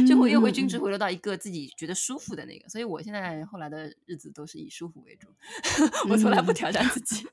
[0.07, 2.69] 就会又会均值回落到一个自己觉得舒服的那个。
[2.69, 5.27] 所以我现在后来的日子都是以舒服为主，
[6.11, 7.27] 我从来不挑战自己，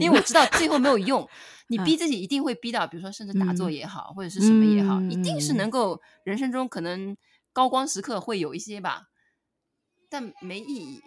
[0.00, 1.28] 因为我知道最后没有用。
[1.70, 7.14] 你逼自己一定会逼到，比如说甚至打坐也好，或者是什么也好，一定是能够人生中可能
[7.52, 9.08] 高光时刻会有一些吧，
[10.08, 11.02] 但没意义。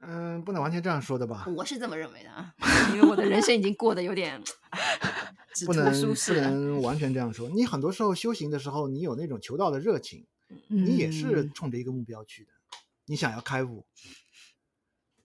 [0.00, 1.44] 嗯，不能完全这样说的吧？
[1.54, 2.54] 我是这么认为的啊，
[2.94, 4.42] 因为我的人生已经过得有点
[5.66, 7.50] 不能不能完全这样说。
[7.50, 12.52] 你很多时候修行的时候，你有那种求道的热情，嗯、你也是冲着一个目标去的，
[13.04, 13.84] 你想要开悟，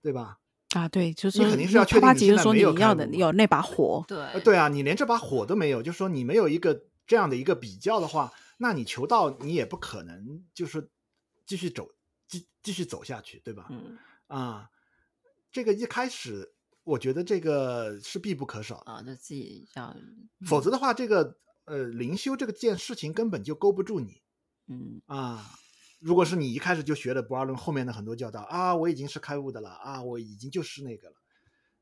[0.02, 0.40] 对吧？
[0.78, 10.90] 啊，对，就是你肯定是要确定你现在没有，你要的有那把火，对对啊，你连这把火都没有，就是说你没有一个这样的一个比较的话，那你求道你也不可能就是
[11.46, 11.88] 继续走
[12.28, 13.68] 继继续走下去，对吧？
[13.70, 13.98] 嗯。
[14.28, 14.70] 啊，
[15.52, 19.96] 这个一开始我觉得这个是必不可少啊，就自己要，
[20.48, 24.22] 否则的话，这个呃灵修这个件事情根本就勾不住你，
[24.68, 25.46] 嗯啊，
[26.00, 31.16] 如果是你一开始就学了不二论后面的很多教导啊，我已经是开悟的了啊，我已经就是那个了，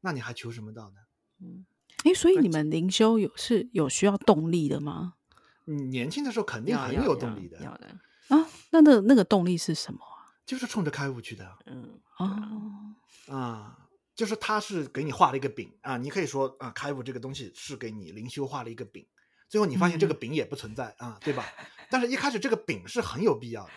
[0.01, 0.95] 那你还求什么道呢？
[1.41, 1.65] 嗯，
[2.03, 5.15] 哎，所以你们灵修有是有需要动力的吗？
[5.65, 7.87] 嗯，年轻的时候肯定很有动力的，要，要，要的
[8.29, 9.99] 啊，那那那个动力是什么？
[10.45, 13.77] 就是冲着开悟去的，嗯哦，啊，
[14.13, 19.05] 就是他是给你画了一个饼啊，你可以说啊，开悟这个东西是给你灵修画了一个饼，
[19.47, 21.45] 最后你发现这个饼也不存在、嗯、啊，对吧？
[21.89, 23.71] 但是一开始这个饼是很有必要的，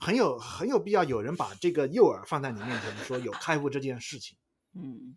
[0.00, 4.36] 很有很有必要有人把这个诱饵放在你面前，说有开悟这件事情，
[4.74, 5.16] 嗯，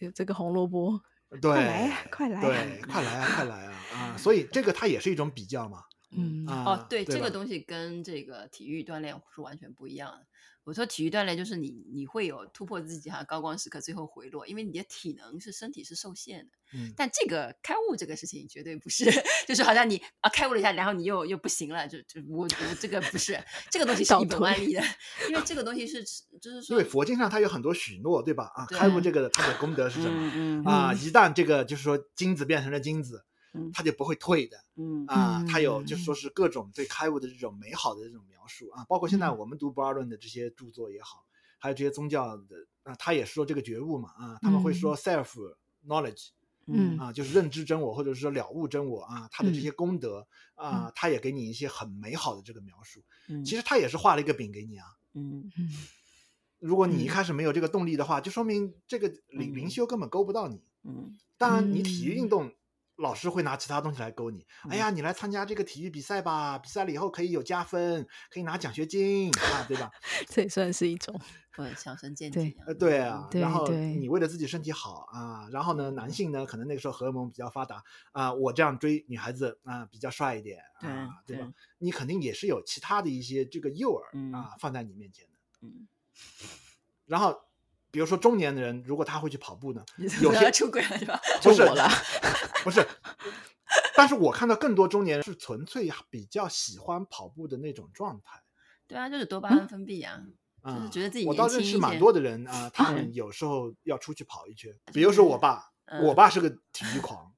[0.00, 1.00] 有这个红萝卜，
[1.40, 5.84] 对，快来啊，快来啊，对，快来啊，快来啊，啊，所以这个它也是一种比较嘛。
[6.10, 10.26] 嗯哦，对，对这个东西跟这个体育锻炼是完全不一样的。
[10.64, 16.50] 我说体育锻炼就是你你会有突破自己哈高光时刻，最后回落，因为你的体能是身体是受限的。
[16.74, 19.04] 嗯，但这个开悟这个事情绝对不是，
[19.46, 23.38] 就是好像你啊开悟了一下，然后你又又不行了，就就我我这个不是
[23.70, 24.82] 这个东西是一本万利的，
[25.30, 26.02] 因为这个东西是
[26.40, 28.50] 就是说，因为佛经上它有很多许诺，对吧？
[28.56, 30.14] 啊，开悟这个它的功德是什么？
[30.34, 33.24] 嗯嗯啊，一旦这个就是说金子变成了金子。
[33.72, 35.04] 他就不会退的，嗯。
[35.06, 41.24] 啊，他有就是说是各种对开悟的这种美好的这种描述啊，包括现在我们读巴尔论的这些著作也好，
[41.58, 42.44] 还有这些宗教的
[42.82, 45.54] 啊，他也说这个觉悟嘛啊，他们会说 self
[45.86, 46.28] knowledge，
[46.66, 46.98] 嗯。
[46.98, 53.02] 啊，就是认知真我或者是说了悟真我啊，他的这些功德啊，他也给你一些很美好的这个描述，
[53.44, 55.50] 其实他也是画了一个饼给你啊，嗯。
[55.58, 55.68] 嗯，
[56.58, 62.52] 如果你一开始没有这个动力的话，就说明这个灵灵修根本勾不到你，嗯，当然你体育运动。
[62.96, 64.46] 老师会拿其他东西来勾你。
[64.68, 69.90] 哎呀，你来参加这个体育比赛吧，比赛了以后可以有加分，可以拿奖学金啊，对吧？
[70.28, 71.18] 这也算是一种，
[71.54, 72.56] 对，强身健体。
[72.66, 73.28] 呃，对啊。
[73.32, 77.82] 然后你为了自己身体好啊，然后呢，男性呢，可能那个时候荷尔蒙比较发达
[78.12, 81.52] 啊，我这样追女孩子啊，比较帅一点啊，对吧？
[81.78, 85.32] 你肯定也是有其他的一些这个诱饵啊，放在你面前的。
[85.62, 85.86] 嗯。
[87.06, 87.45] 然后。
[87.96, 89.82] 比如说中年的人，如果他会去跑步呢？
[90.20, 91.18] 有些出轨了是吧？
[91.42, 91.64] 不是，
[92.62, 92.86] 不是。
[93.96, 98.38] 但是我看到更多中年人是纯粹比较喜欢跑步的那种状态。
[98.86, 100.20] 对啊，就是多巴胺分泌啊，
[100.64, 101.24] 嗯、就是觉得自己。
[101.24, 104.70] 我倒认识蛮多的人啊，他们有时候要出去跑一圈。
[104.92, 105.70] 比如说我爸，
[106.02, 107.32] 我爸是个体育狂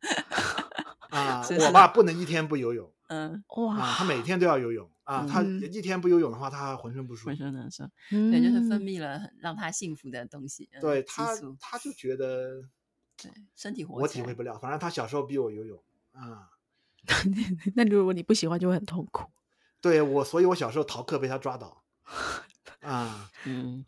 [1.11, 2.93] 啊，我爸不能一天不游泳。
[3.07, 4.91] 嗯，哇，他每天都要游泳。
[5.09, 7.83] 啊，他一天不游泳的话，他浑身不舒服，浑身难受。
[8.11, 10.69] 对，就是分泌了让他幸福的东西。
[10.83, 12.63] 对他，他就觉得，
[13.17, 13.95] 对身体活。
[13.95, 16.51] 我体会不了，反正他小时候逼我游泳啊。
[17.75, 19.25] 那如果你不喜欢，就会很痛苦。
[19.81, 21.83] 对我，所以我小时候逃课被他抓到。
[22.81, 23.87] 啊，嗯，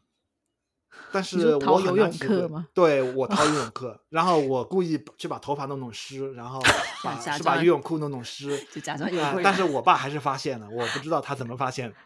[1.12, 2.68] 但是我游泳课吗？
[2.74, 6.60] 对，我 逃游泳课，然后我故意去把头发弄弄湿，然后
[7.02, 11.96] 把是把游泳裤弄弄湿， 就假装有但是我爸还是发现了，我不知道他怎么发现的。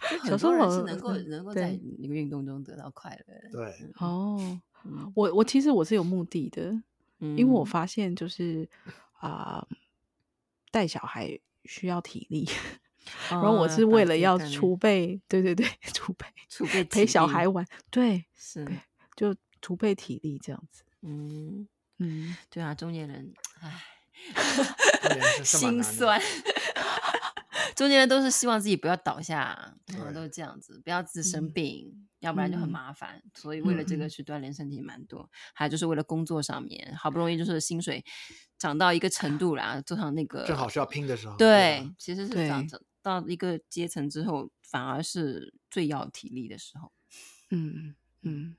[0.00, 3.50] 很小时候多人是能够嗯能够在一个运动中得到快乐的。
[3.50, 4.38] 对，哦，
[4.84, 6.70] 嗯我我其实我是有目的的，
[7.18, 8.68] 因为我嗯发现就是
[9.18, 9.66] 啊，
[10.70, 12.48] 带、小孩需要体力，
[13.30, 18.80] 然后我哦是为了要储备，对对对， 储备储备陪小孩玩，对，是对
[19.16, 20.82] 就储备体力这样子。
[21.02, 21.66] 嗯，
[21.98, 23.82] 嗯，对啊，中年人，唉，
[25.44, 26.20] 心酸。
[27.74, 33.22] 中年人都是希望自己不要倒下，通常都是这样子，不要自生嗯病，要不然就很嗯麻烦。
[33.34, 38.02] 所以为了这个嗯去锻炼身体蛮多，还有就是为了工作上面，好不容易就是薪水
[38.56, 41.36] 涨到一个程度啦，做上那个正好是要拼的时候。
[41.36, 46.90] 对吧，其实是对长长到一个阶层之后，反而是最要体力的时候。
[47.50, 48.56] 嗯嗯，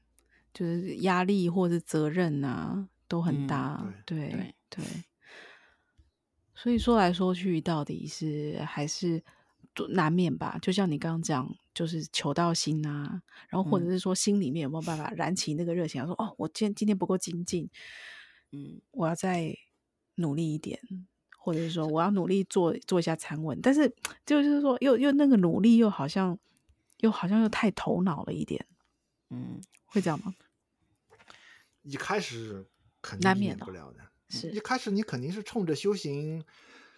[0.54, 4.86] 就是压力或者责任啊都很嗯大，对对对。
[6.56, 9.22] 所以说来说去，到底是还是
[9.74, 10.58] 多难免吧？
[10.62, 17.70] 就像你刚刚讲，就是求到心啊，然后或者嗯是说心里面有没有办法燃起那个热情，说哦，我今天今天不够精进，
[18.54, 19.54] 嗯，我要再
[20.16, 20.80] 努力一点，
[21.48, 23.90] 或者是说我要努力做做一下参稳，但是
[24.26, 26.38] 就是说又又那个努力又好像
[26.98, 28.66] 又好像又太头脑了一点，
[29.30, 30.34] 嗯，会这样吗？
[31.84, 32.66] 一开始
[33.02, 34.00] 肯定是难免不了的。
[34.28, 36.44] 是一开始你肯定是冲着修行、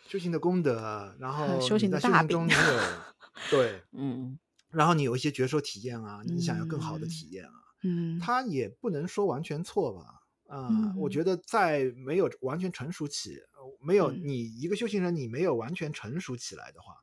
[0.08, 2.80] 修行的功德，然 后修行的大饼行中你有
[3.52, 4.40] 对， 嗯，
[4.72, 10.19] 然后你有一些觉受体验啊，你想要更好的体验啊，嗯，他也不能说完全错吧？
[10.50, 16.96] 啊、嗯我觉得在没有完全成熟起，呃没有嗯你一个修行人，你没有完全成熟起来的话，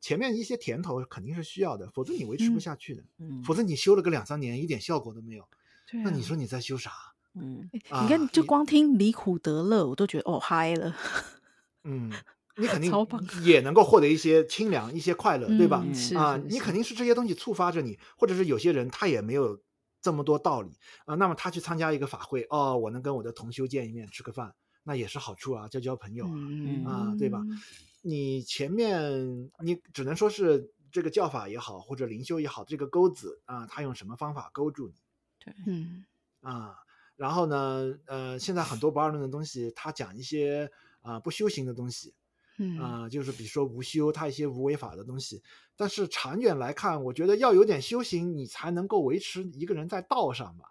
[0.00, 3.04] 前面一些甜头肯定是需要的，否则你维持不嗯下去的。
[3.18, 5.48] 嗯，否则你修了个两三年，一点效果都没有，
[6.04, 6.92] 那你说你在修啥？
[7.34, 10.94] 嗯，啊你看，就光听离苦得乐，我都觉得哦嗨了，
[11.84, 12.12] 嗯，
[12.56, 12.92] 你肯 定
[13.44, 15.82] 也能够获得一些清凉、一些快乐，对吧？
[15.84, 19.58] 嗯啊，你肯定是这些东西触发着你，或者是有些人他也没有
[20.02, 20.72] 这么多道理
[21.06, 27.40] 啊，那么他去参加一个法会，哦，我能跟我的同修见一面，吃个饭，那也是好处啊，交交朋友啊，嗯啊，对吧？
[28.02, 34.94] 你前面你只能说是这个教法也好，或者灵修也好，这个钩子啊，他用什么方法勾住你
[35.38, 36.04] 对，嗯
[36.40, 36.76] 啊？
[37.14, 40.70] 然后呢，呃，现在很多不二论的东西，他讲一些
[41.02, 42.12] 啊、不修行的东西。
[42.58, 45.42] 嗯啊、就是比如说无修，它一些无为法的东西。
[45.76, 50.66] 但是长远来看，我觉得要有点修行，你才能够维持一个人在道上吧。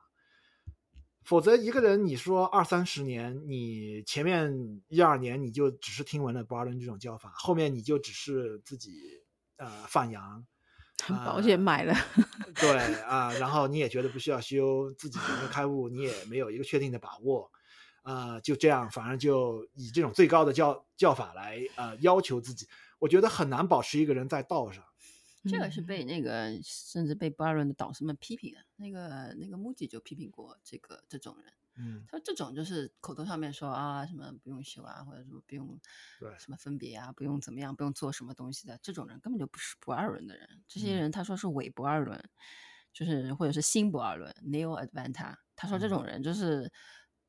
[1.23, 9.21] 否则，一个人你说二三十年，你前面一二年你就只是听闻了不二论这种教法，后面你就只是自己
[9.57, 10.43] 呃放羊，
[11.23, 11.95] 保险买了，
[12.55, 12.69] 对
[13.05, 17.51] 啊、然后你也觉得不需要修，自己有没有开悟，你也没有一个确定的把握。
[18.01, 22.67] 啊、就这样，反而就以这种最高的教教法来呃要求自己，
[22.99, 24.83] 我觉得很难保持一个人在道上。
[25.49, 28.59] 这个是被那个甚至被不二论的导师们批评的。
[28.75, 35.79] 那个那个穆吉就批评过这个这种人，嗯，他说这种就是口头上面说啊什么不用修啊，或者说不用
[36.19, 40.47] 对什么分别啊，不用怎么样，不用做什么东西的这种人根本就不是不二论的人。
[40.67, 42.23] 这些人他说是伪不二论，
[42.93, 45.35] 就是或者是新不二论 （neo advanta）。
[45.55, 46.71] 他说这种人就是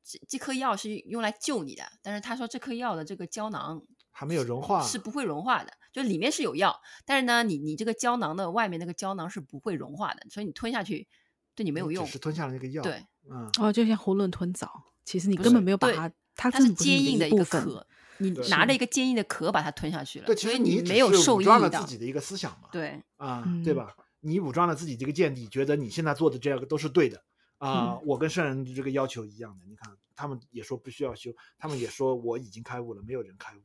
[0.03, 11.07] 这这颗药是用来救你的，但是他说这颗药的这个胶囊还没有融化，是不会融化的，就里面是有药，但是呢，你你这个胶囊的外面那个胶囊是不会融化的，所以你吞下去
[11.55, 12.11] 对你没有用只。
[12.13, 12.83] 是吞下了那个药。
[12.83, 14.69] 对，嗯，哦，就像囫囵吞枣，
[15.05, 17.87] 其实你根本没有把它，它它是坚硬的一个壳，
[18.17, 22.69] 你拿着一个坚硬的壳把它吞下去了，对，其所以实你没有是武装受益到了自己的一个思想嘛。
[22.71, 23.95] 对，啊，嗯对吧？
[24.25, 27.23] 你武装了自己这个见地，觉得你现在做的这个都是对的
[27.63, 29.65] 啊、嗯我跟圣人的这个要求一样的。
[29.65, 33.61] 你看，他们也说不需要修，他们也说我已经开悟了，没有人开悟。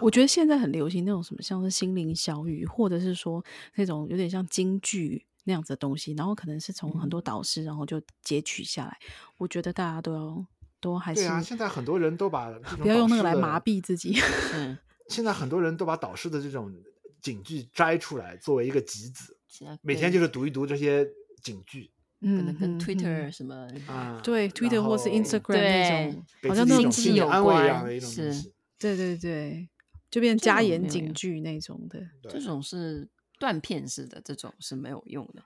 [0.00, 8.98] 我觉得现在很流行那种什么，像是心灵小语，或者是说那种有点像京剧那样子的东西，然后可能是从很多导师，然后就截取下来。
[9.36, 10.46] 我觉得大家都要
[10.80, 14.18] 都还是对啊，现在很多人都把不要用那个来麻痹自己。
[14.54, 14.78] 嗯，
[15.10, 16.74] 现在很多人都把导师的这种
[17.20, 19.36] 警句摘出来，作为一个集子，
[19.82, 21.06] 每天就是读一读这些
[21.42, 21.90] 警句
[22.24, 24.20] 可能跟嗯嗯 Twitter 什么啊。
[24.24, 28.54] 对 Twitter 或是 Instagram 那种，好像那种经济有心理安慰一样关是西。
[28.78, 29.68] 对对对，
[30.10, 32.00] 就变加严没有用警句那种的。
[32.22, 33.08] 对这种是
[33.38, 35.44] 断片式的，这种是没有用的。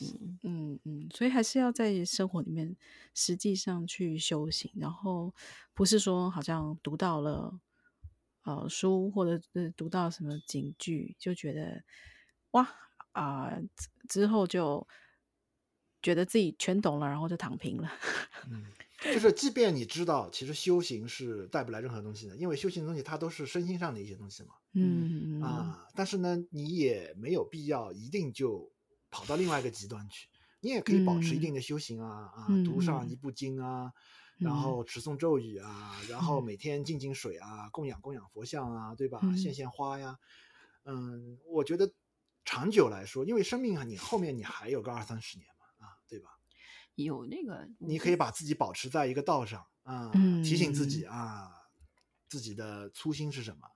[0.00, 2.76] 嗯，嗯嗯，所以还是要在生活里面
[3.14, 5.32] 实际上去修行，然后
[5.72, 7.60] 不是说好像读到了
[8.42, 11.84] 呃书或者是读到什么警句，就觉得
[12.50, 12.68] 哇
[13.12, 13.62] 啊、呃、
[14.08, 14.84] 之后就
[16.04, 17.90] 觉得自己全懂了，然后就躺平了。
[18.50, 18.66] 嗯，
[19.02, 24.54] 就是即便你知道，其实修行是带不来任何东西的，因为修行的东西它都是身心上的一些东西嘛。
[24.74, 28.70] 嗯啊，但是呢，你也没有必要一定就
[29.10, 30.28] 跑到另外一个极端去，
[30.60, 33.92] 你也可以保持一定的修行啊、嗯、啊，读上一部经啊。
[34.36, 39.20] 然后持诵咒语啊，然后每天净净水啊，供养供养佛像啊，对吧？
[39.36, 40.18] 献献花呀，
[40.86, 41.88] 嗯，我觉得
[42.44, 45.48] 长久来说，因为生命啊，你后面你还有个二三十年？
[47.02, 50.12] 有那个，你可以把自己保持在一个道上啊，
[50.44, 51.50] 提醒自己啊，
[52.28, 53.68] 自己的初心是什么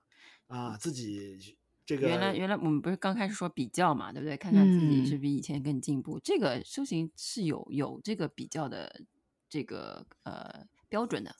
[0.47, 4.37] 啊，自己这个原来原来我们不是刚开始说比较嘛，对不对？
[4.37, 9.03] 看看自己是比以前更进步，这个修行是有有这个比较的。
[9.51, 11.35] 这个呃标准的，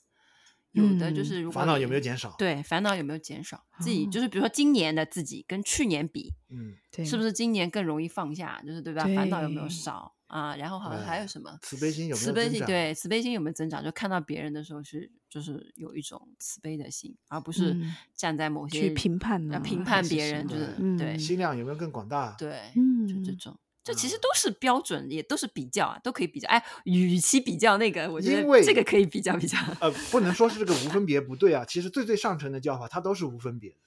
[0.71, 2.33] 有的就是如果、嗯、烦恼有没有减少？
[2.39, 3.63] 对，烦恼有没有减少？
[3.79, 8.59] 自己就是比如说今年的自己跟去年比，嗯，对是不是今年更容易放下？
[8.65, 9.03] 就是对吧？
[9.03, 10.55] 对烦恼有没有少啊？
[10.55, 11.59] 然后好像还有什么？
[11.61, 12.43] 慈悲心有没有增长？
[12.43, 13.83] 慈悲心对，慈悲心有没有增长？
[13.83, 17.75] 就看到别人的时候是就是有一种慈悲的心，而不是
[18.15, 22.35] 站在某些、嗯、去评判、啊、评判别人，就是、嗯、对心量有没有更广大？
[22.37, 23.57] 对，嗯，就这种。
[23.81, 26.47] 这其实都是标准，也都是比较啊，都可以比较。
[26.47, 29.57] 哎，与其比较那个，我觉得这个可以比较比较。
[29.79, 33.77] 呃，不能说是这个无分别不对啊，其实最最上乘的教法它都是无分别的。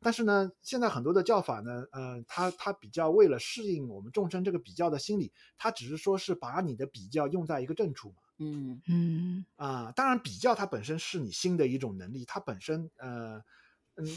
[0.00, 8.16] 但是呢，现在很多的教法呢，呃，它它比较为了适应我们众生这个比较的心理，它只是说是把你的比较用在一个正处嘛。
[8.38, 13.42] 嗯嗯啊、呃，当然比较它本身是你新的一种能力，它本身呃，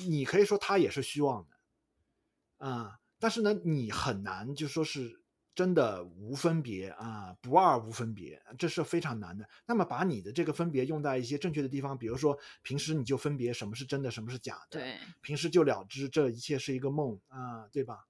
[0.07, 2.83] 你可以说它也是虚妄的啊。
[2.83, 5.22] 呃但是呢，你很难就说是
[5.55, 9.47] 真的无分别啊，不二无分别，这是非常难的。
[9.65, 18.07] 那么把你的这个分别用在一些正确的地方，比如说平时你就分别什么是真的，什么是假的，对，平时就了知这一切是一个梦啊，对吧？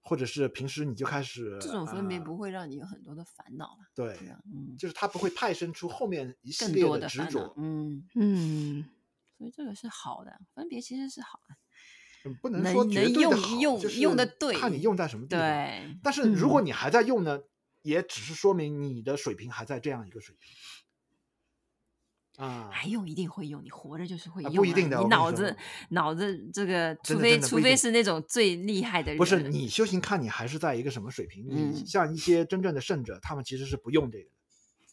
[0.00, 8.88] 或者是平时你就开始这种分别不会让你有很多的烦恼了，对，嗯，就是它不会派生出后面一系列的执着，嗯嗯，
[9.36, 11.54] 所以这个是好的，分别其实是好的。
[12.40, 15.40] 不能说绝对的好，能用用的对，看你用在什么地方。
[15.40, 17.44] 对，但是如果你还在用呢，嗯、
[17.82, 20.52] 也只是说明你的水平还在这样一个水平。
[22.36, 24.54] 啊，还用一定会用，你活着就是会用、啊。
[24.54, 25.56] 不一定的，你脑子
[25.90, 29.18] 脑子这个，除非除非是那种最厉害的人。
[29.18, 31.44] 不是你修行，看你还是在一个什么水平。
[31.50, 34.30] 嗯、你像一些真正的圣者，他们其实是不用这个。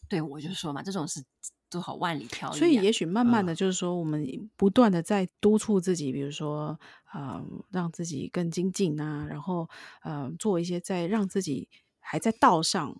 [0.08, 1.22] 对，我就说嘛，这种是。
[1.68, 4.24] 做好万里挑一，所以也许慢慢的就是说，我们
[4.56, 6.78] 不断的在督促自己，嗯、比如说，
[7.12, 9.68] 呃，让自己更精进啊，然后，
[10.02, 12.96] 呃，做一些在让自己还在道上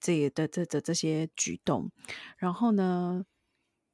[0.00, 1.92] 这的这这这些举动，
[2.36, 3.24] 然后呢，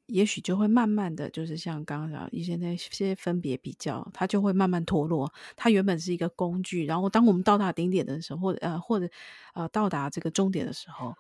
[0.07, 5.31] 也许就会慢慢的就是像刚刚讲一些那些分别比较，它就会慢慢脱落。
[5.57, 9.11] 它原本是一个工具，然后当我们到达顶点的时候，或者呃或者
[9.53, 11.15] 呃到达这个终点的时候，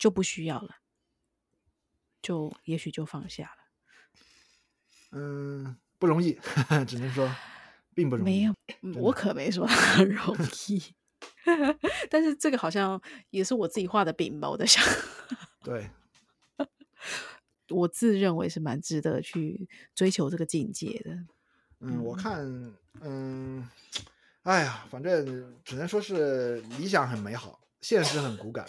[0.00, 0.78] 就不需要了。
[2.20, 3.56] 就也许就放下了，
[5.12, 7.34] 嗯，不容易，呵 呵只能说
[7.94, 8.30] 并不容易。
[8.30, 8.54] 没有，
[9.00, 10.36] 我可没说 很容
[10.68, 10.82] 易，
[12.10, 14.84] 但是这个好像也是我自己画的饼吧，我在想。
[15.62, 15.88] 对，
[17.70, 21.24] 我自认为是蛮值得去追求这个境界的。
[21.80, 22.44] 嗯，我看，
[23.00, 23.66] 嗯，
[24.42, 28.66] 哎呀，反正只能说是理想很美好，现实很骨感。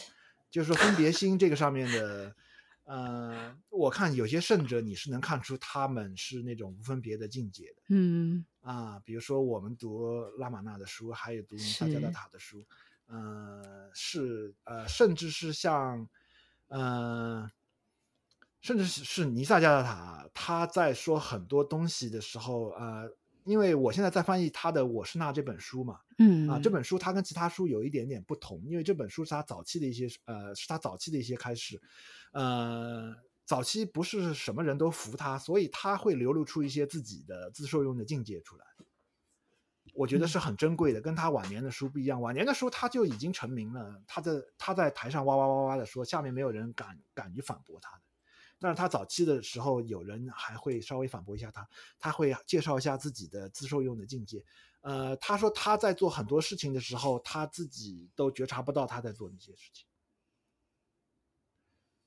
[0.52, 2.36] 就是说分别心这个上面的。
[2.84, 7.84] 呃，我看有些圣者，你是能看出他们是那种无分别的境界的。
[7.88, 12.66] 嗯啊，比如说我们读拉玛那的书，还有读尼萨加达塔的书，
[13.06, 16.10] 呃，是呃，甚至是像
[16.68, 17.49] 呃，
[18.60, 23.10] 甚至是是尼萨加达塔，他在说很多东西的时候，呃，
[23.43, 31.81] 因为我现在在翻译他的《我是那》这本书嘛，嗯啊，这本书它跟其他书有一点点不同，因为这本书是他早期的一些呃，是他早期的一些开始。
[32.33, 33.15] 呃，
[33.45, 38.65] 早期不是什么人都服他，所以他会流露出一些自己的自受用的境界出来。
[39.93, 42.21] 我觉得是很珍贵的，跟他晚年的书不一样。
[42.21, 48.03] 晚年的书他就已经成名了，他在他在台上哇哇哇哇的说，下面没有人敢敢于反驳他的。
[48.62, 54.45] 但是他早期的时候，有人还会稍微反驳一下他，他会介绍一下自己的自受用的境界。
[54.82, 59.86] 呃，他说他在做很多事情的时候，他自己都觉察不到他在做那些事情。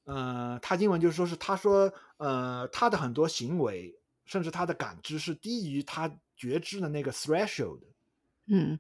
[0.05, 7.81] 呃，他英文就是说，是他说，呃，他的很多行为，甚至他的感知是低于他觉知的那个 threshold，
[8.47, 8.79] 嗯，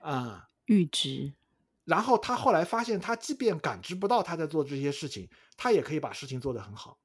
[0.00, 1.32] 啊、呃，阈值。
[1.84, 6.98] 然后他后来发现，他即便感知不到他在做这些事情，他也可以把事情做得很好。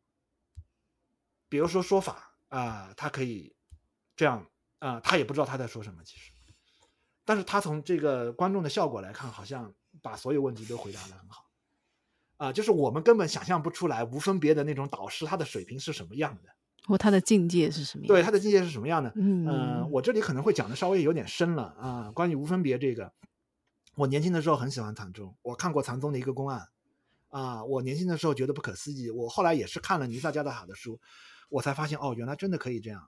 [1.50, 3.54] 比如说说法啊、呃，他可以
[4.16, 4.40] 这样
[4.78, 6.32] 啊、呃，他也不知道他在说什么，其实。
[7.26, 11.46] 但是他从这个观众的效果来看，好像把所有问题都回答得很好。
[12.38, 16.50] 啊、呃，就是我们根本想象不出来无分别的那种导师，他的水平是什么样的，
[16.88, 18.08] 或他的境界是什么样？
[18.08, 19.12] 对，他的境界是什么样的？
[19.16, 22.12] 嗯、呃，我这里可能会讲的稍微有点深了啊、呃。
[22.14, 23.14] 关于无分别这个，
[23.96, 26.68] 我年轻的时候很喜欢禅宗，我看过禅宗的一个公案
[27.28, 27.66] 啊、呃。
[27.66, 31.00] 我年轻的时候觉得不可思议，我后来也是看了尼萨加德塔的书，
[31.50, 33.08] 我才发现哦，原来真的可以这样。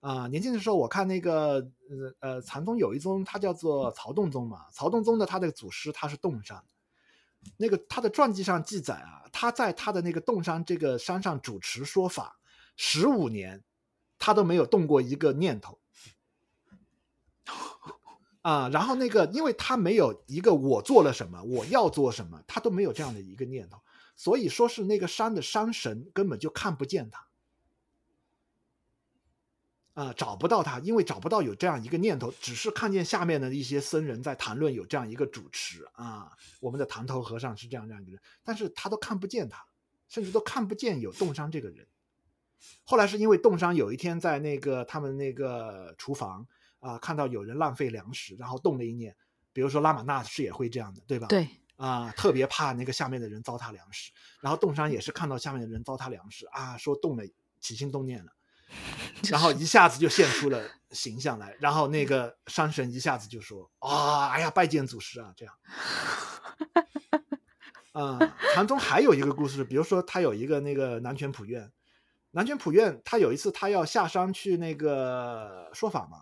[0.00, 1.54] 啊、呃，年轻的时候我看那个
[1.88, 4.66] 呃呃禅宗有一宗，它叫做曹洞宗嘛。
[4.72, 6.62] 曹洞宗的他的祖师他是洞山，
[7.56, 12.36] 那个他的传记上记载啊，他在他的那个洞山这个山上主持说法
[12.76, 13.62] 十五年，
[14.18, 15.78] 他都没有动过一个念头。
[18.42, 23.80] 啊、然后那个因为他没有一个我做了什么，我要做什么，他都没有这样的一个念头，
[24.16, 27.24] 所以说是那个山的山神根本就看不见他。
[29.94, 39.62] 啊、呃，找不到他，因为找不到有这样一个念头，只是看见下面的一些僧人在谈论有这样一个主持啊，我们的堂头和尚是这样这样一个人，但是他都看不见他，
[40.08, 41.86] 甚至都看不见有冻伤这个人。
[42.84, 46.46] 后来是因为冻伤有一天在那个他们那个厨房
[46.80, 49.14] 啊，看到有人浪费粮食，然后动了一念，
[49.52, 51.26] 比如说拉玛那是也会这样的，对吧？
[51.26, 57.24] 对啊，特别怕那个下面的人糟蹋粮食，然后冻伤也是看到下面的人糟蹋粮食啊，说动了
[57.60, 58.32] 起心动念了。
[59.30, 65.54] 然后一下子就现出了形象来，然后那个山神一下子就说：“啊、哦，哎呀，拜见祖师啊！”这样。
[67.92, 71.70] 啊、呃，禅宗还有一个故事，比如说他有一个那个南泉普院，
[72.32, 76.18] 南泉普院他有一次他要下山去那个说法嘛，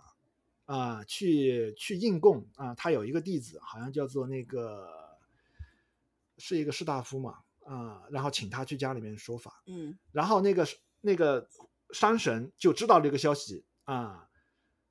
[0.67, 4.89] 啊、呃，去去应供啊、呃，他有一个弟子好像叫做那个
[6.37, 10.69] 是一个士大夫嘛，啊、呃，然后请他去家里面说法，嗯，然后那个
[11.01, 11.49] 那个。
[11.93, 14.29] 山神就知道这个消息啊，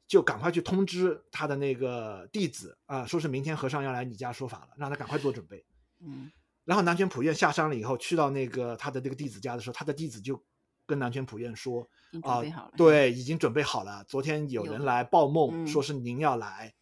[0.08, 5.66] 就赶快去通知他的那个弟子啊，说是明天和尚要来你家说法了，让他赶快做准备。
[6.00, 6.32] 嗯，
[6.66, 10.41] 然后南拳普愿下山了以后，去到那个他的那个弟子家的时候，他的弟子就
[10.86, 11.88] 跟南拳普愿说
[12.24, 12.41] ：“啊，
[12.78, 14.04] 对，已经准备好了。
[14.06, 16.74] 昨天有人来报梦，说是您要来。”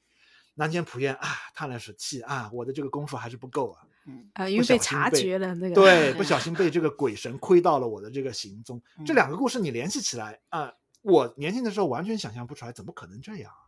[0.55, 3.85] 南拳普愿啊，叹了口气啊，我的这个功夫还是不够啊。
[4.33, 8.81] 啊，因为被察觉了那个，对，不小心被这个鬼神窥到了我的这个行踪。
[8.99, 13.65] 嗯、这两个故事你联系起来啊、呃，我年轻的时候完全想象不出来，怎么可能这样啊？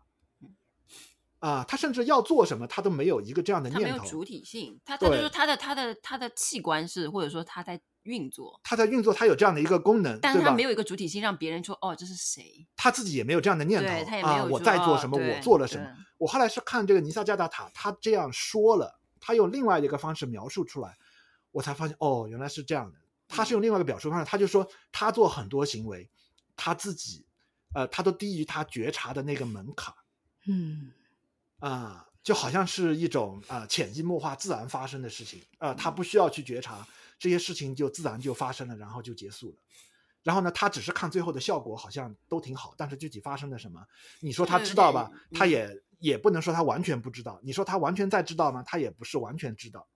[1.40, 12.68] 啊，他甚至要做什么，他都没有一个这样的念头，他没有主体性，他他就是他的他的他的器官是，或者说他在运作，他在运作，他有这样的一个功能，但是他没有一个主体性，让别人说哦，这是谁？
[12.76, 15.86] 他自己也没有这样的念头，他也没有、啊、我在做什么，我做了什么。
[16.18, 20.98] 我后来是看这个尼萨加达塔，他这样说了，他用另外一个方式描述出来。
[21.52, 23.00] 我才发现哦，原来是这样的。
[23.28, 26.10] 他是用另外一个表述方式，他就说他做很多行为，
[26.56, 27.26] 他自己，
[27.74, 29.94] 呃，他都低于他觉察的那个门槛。
[30.46, 30.92] 嗯，
[31.58, 35.40] 啊、呃，就好像是一种啊、呃、潜移默化、自然发生的事情。
[35.58, 39.56] 啊、呃，他不需要去觉察，这些事情就自然就发生了，然后就结束了。
[40.24, 43.86] 然后呢，他只是看最后的效果，好像都挺好，但是具体发生了什么，
[44.20, 45.10] 你说他知道吧？
[45.34, 47.40] 他也也不能说他完全不知道。
[47.44, 48.62] 你说他完全在知道吗？
[48.64, 49.88] 他也不是完全知道。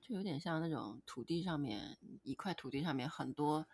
[0.00, 3.66] 就有点像那种土地上面一块土地上面很多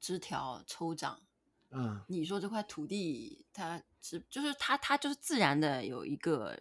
[0.00, 1.20] 枝条抽长，
[1.70, 6.60] 嗯，你说这块土地它是就是它它就是自然的有一个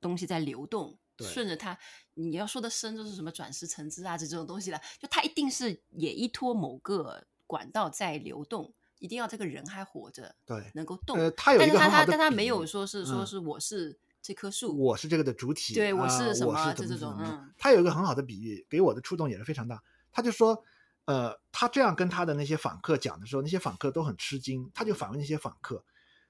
[0.00, 1.78] 东西在流动，顺着它，
[2.14, 13.90] 你要说的深就是什么转世成枝啊这这种东西了，就它一定是也依托某个管道在流动，一定要这个人还活着，对，能够动，呃，他有一个很好的，但他没有说是说是我是。
[13.90, 16.74] 嗯这棵树，我是这个的主体，对，我是什么？
[16.74, 19.80] 是这种，嗯，他有一个很好的比喻，给我的触动也是非常大。
[20.10, 20.64] 他就说，
[21.04, 24.68] 呃，他这样跟他的那些访客讲的时候，那些访客都很吃惊。
[24.74, 25.84] 他就反问那些访客：“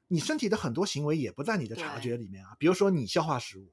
[0.08, 3.72] 你身体的很多行为也不在你的察觉里面啊，比如说你消化食物，对，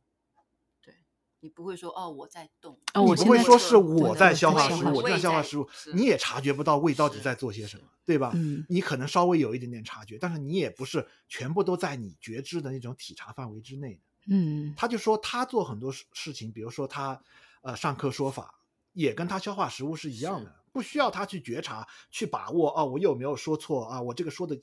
[1.43, 8.31] 你不会说哦我在动，你不会说是我在消化食物，我在消化食物，你也察觉不到胃到底在做些什么，对吧？
[8.33, 13.99] 嗯，你可能稍微有一点点察觉，但是你也不是全部都在你觉知的那种体察范围之内的。”
[14.31, 17.21] 嗯，他就说他做很多事情，比如说他，
[17.61, 18.57] 呃，上课说法
[18.93, 24.01] 也跟他消化食物是一样的，不需要他去觉察、去把握啊，我有没有说错啊？
[24.01, 24.61] 我这个说的呃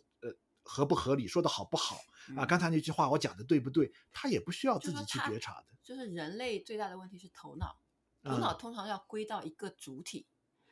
[0.62, 1.96] 合不合理，说的好不好
[2.36, 2.46] 啊？
[2.46, 3.92] 刚才那句话我讲的对不对？
[4.12, 5.66] 他也不需要自己去觉察的。
[5.82, 7.76] 就是人类最大的问题是头脑，
[8.22, 10.26] 头脑通常要归到一个主体，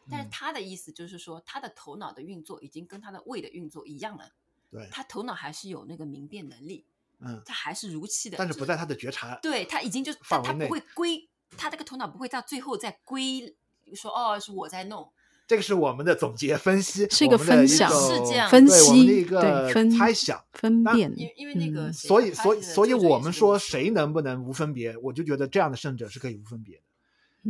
[0.05, 4.33] 嗯、但是他的意思就是说，他的头脑的运作已经跟他的胃的运作一样了，
[4.71, 6.87] 对，他头脑还是有那个明辨能力。
[7.21, 13.57] 嗯，他还是如期的，但是不在他的觉察，对他已经就他他不会归，他这个头脑不会到最后再归
[13.93, 15.13] 说哦是我在弄，
[15.49, 20.45] 这个是我们的总结分析，是一个我们的分享是这样分对我们的一个猜想。
[20.53, 24.95] 分辨，因为因为那个所以，所以，所以我们说谁能不能无分别？
[24.99, 26.83] 我就觉得这样的圣者是可以无分别的。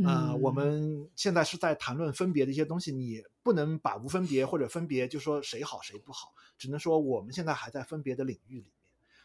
[0.06, 8.72] 呃，嗯我们现在是在谈论分别的一些东西，你不能把无分别或者分别就说谁好谁不好，只能说我们现在还在分别的领域里面。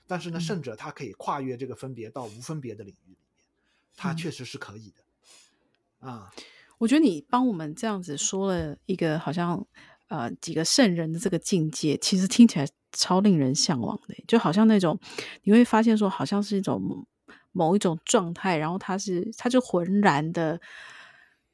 [0.07, 3.17] 但是呢，嗯圣者他可以跨越这个分别到无分别的领域里面，
[3.95, 6.07] 他嗯确实是可以的。
[6.07, 6.33] 啊，
[6.79, 9.65] 我觉得你帮我们这样子说了一个好像
[10.07, 14.99] 呃几个圣人的这个境界，其实听起来超令人向往的，就好像那种
[15.43, 17.07] 你会发现说，好像是一种
[17.51, 20.59] 某一种状态，然后它是它就浑然的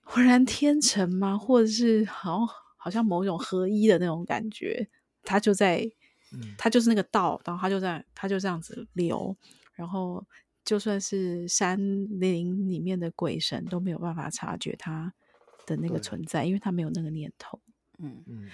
[0.01, 1.37] 浑然天成吗？
[1.37, 2.47] 或者是好像
[2.77, 4.89] 好像某种合一的那种感觉，
[5.23, 5.89] 它就在
[6.31, 9.37] 嗯，它就是那个道，然后它就在它就这样子流，
[9.73, 10.25] 然后。
[10.65, 11.77] 就算是山
[12.19, 15.13] 林里面的鬼神都没有办法察觉他
[15.65, 17.59] 的那个存在，因为他没有那个念头。
[17.97, 18.49] 嗯，嗯，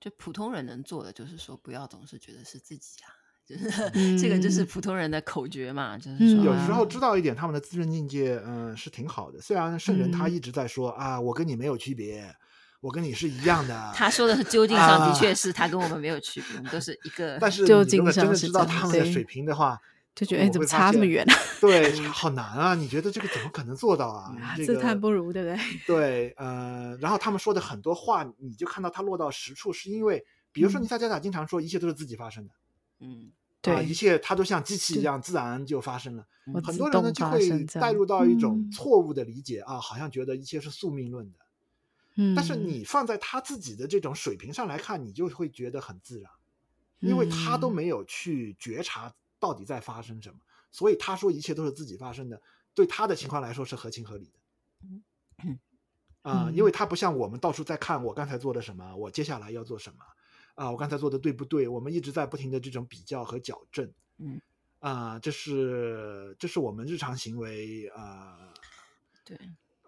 [0.00, 3.08] 就普通人能做的就是说，不要总是觉得是自己啊，
[3.44, 9.40] 就是、 嗯这个就是普通人的口诀嘛，就是说、嗯有时候啊知道一点他们的自身境界，嗯、是挺好的。
[9.40, 12.34] 虽然圣人他嗯一直在说、啊，我跟你没有区别，
[12.80, 13.92] 我跟你是一样的。
[13.96, 17.38] 他说的是究竟上的啊确是他跟我们没有区别，我们都是一个。
[17.40, 19.80] 但是如果真的竟上是这样知道他们的水平的话，
[20.14, 21.34] 就觉得哎，怎么差这么远啊？
[21.60, 22.74] 对， 好难啊！
[22.74, 24.32] 你觉得这个怎么可能做到啊？
[24.40, 25.58] 啊这个自叹不如，对不对？
[25.86, 32.54] 对，呃，然后他们说的很多话，你就看到他落到实处，是因为，比如说嗯尼萨加达经常说一切都是自己发生的，
[33.00, 36.24] 嗯，啊，对一切它都像机器一样自然就发生了。
[36.62, 41.38] 很多人呢就会带入到一种嗯错误的理解啊，好像觉得一切是宿命论的。
[42.16, 46.30] 嗯，但是你放在他自己的这种水平上来看，你就会觉得很自然，
[47.00, 49.12] 因为他都嗯没有去觉察
[49.44, 50.40] 到底在发生什么，
[50.70, 52.40] 所以他说一切都是自己发生的，
[52.72, 54.38] 对他的情况来说是合情合理的。
[56.22, 59.98] 啊、嗯因为他不像我们到处在看我刚才做的什么，我接下来要做什么，
[60.54, 61.68] 啊，我刚才做的对不对？
[61.68, 63.92] 我们一直在不停的这种比较和矫正。
[64.16, 64.40] 嗯，
[64.78, 68.54] 啊，这是这是我们日常行为啊，
[69.22, 69.38] 对，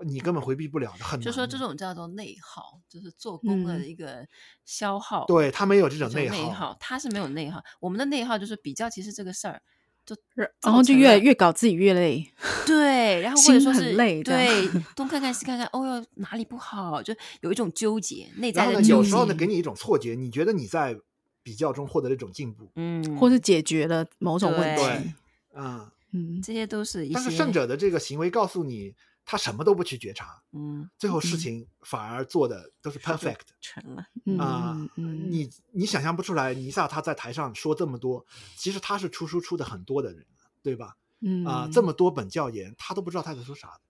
[0.05, 4.27] 你根本回避不了的，很难就说这种叫做内耗，就是做工的嗯一个
[4.65, 5.25] 消耗。
[5.27, 6.37] 对他没有这种内耗。
[6.37, 7.63] 内耗，他是没有内耗。
[7.81, 9.63] 我们的内耗就是比较，其实这个事儿
[10.05, 10.15] 就
[10.61, 12.31] 然后就越来越搞自己越累。
[12.67, 20.97] 对，然后 或者说是累对东看看西看看，哦哟哪里不好，就有一种纠结，内在然后呢，的纠有时候呢，给你一种错觉，你觉得你在
[21.43, 25.15] 比较中获得了一种进步，嗯，或是解决了某种问对题。
[25.55, 28.95] 啊、嗯，这些都是一些，但是胜者的这个行为告诉你，
[29.29, 38.25] 他什么都不去觉察，嗯最后事情反而做的都是 perfect 成了，嗯啊、你你想象不出来，尼萨他在台上说这么多，
[38.57, 40.25] 其实他是出书出的很多的人，
[40.63, 40.97] 对吧？
[41.21, 43.81] 嗯啊、这么多本教研，他都不知道他在说啥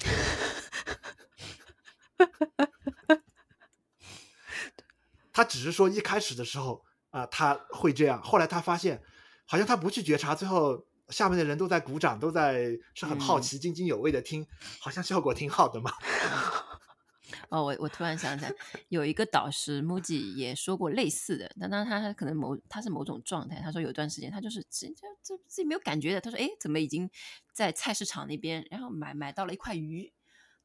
[5.32, 9.00] 他只是说一开始的时候啊、他会这样，后来他发现，
[9.46, 14.46] 好像他不去觉察，最后下面的人都在鼓掌，都在是很好奇、津津有味的听，
[14.80, 15.92] 好像效果挺好的嘛。
[17.50, 18.52] 哦，我我突然想起来，
[18.88, 27.10] 有一个导师 Muji 也说过类似的，但当然他他可能某他是某种状态，他说有段时间他就是这这这自己没有感觉的，他说哎，怎么已经
[27.52, 30.12] 在菜市场那边，然后买买到了一块鱼。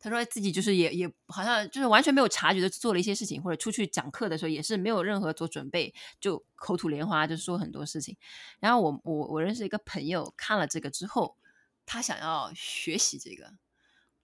[0.01, 8.17] 他说自己就是也也好像就是完全没有察觉的做了一些事情，或者出去讲课的时候也是没有任何做准备，就口吐莲花，就说很多事情。
[8.59, 11.37] 然后我我我认识一个朋友看了这个之后，
[11.85, 13.53] 他想要学习这个，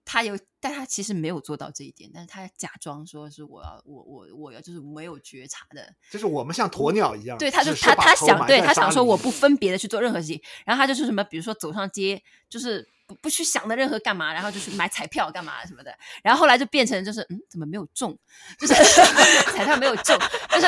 [0.04, 12.88] 他有，但他其实没有做到这一点，但是他假装说是我要我我我要就是没有觉察的，就是我们像鸵鸟一样，对，他就他他想对他想说我不分别的去做任何事情，然后他就是什么，比如说走上街就是。
[13.08, 15.92] 不不去想的任何干嘛，然后就去买彩票干嘛什么的，
[16.22, 18.16] 然后后来就变成就是嗯，怎么没有中？
[18.60, 18.74] 就是
[19.52, 20.16] 彩票没有中，
[20.50, 20.66] 就是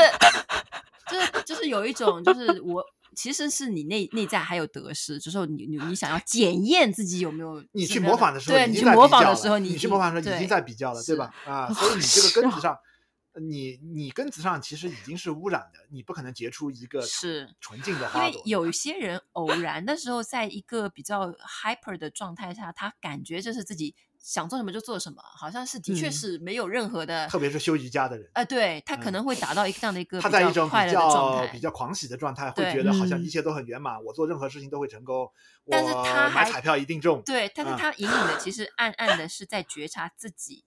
[1.11, 2.83] 就是就是有一种就是我
[3.15, 11.31] 其实是你内内在还有得失，就是你你你想要检验自己有没有你去模仿的时候，对你去模仿的时候，你你去模仿的时候已经在比较了，对吧？
[11.45, 12.75] 啊，所以你这个根子上。
[13.41, 18.29] 你你根子上其实已经是污染的，你不可能结出一个是纯净的花朵。
[18.31, 35.31] 因为有一些人偶然的时候，在一个比较 hyper 的状态下，他感觉就是自己想做什么就做什么，好像是的确是没有任何的，特别是修瑜伽的人，呃，对他可能会达到一个这样的一个他在一种比较比较狂喜的状态，会觉得好像一切都很圆满，我做任何事情都会成功，
[35.71, 37.23] 但是他买彩票一定中。
[37.25, 40.65] 对，但是嗯他隐隐的其实暗暗的是在觉察自己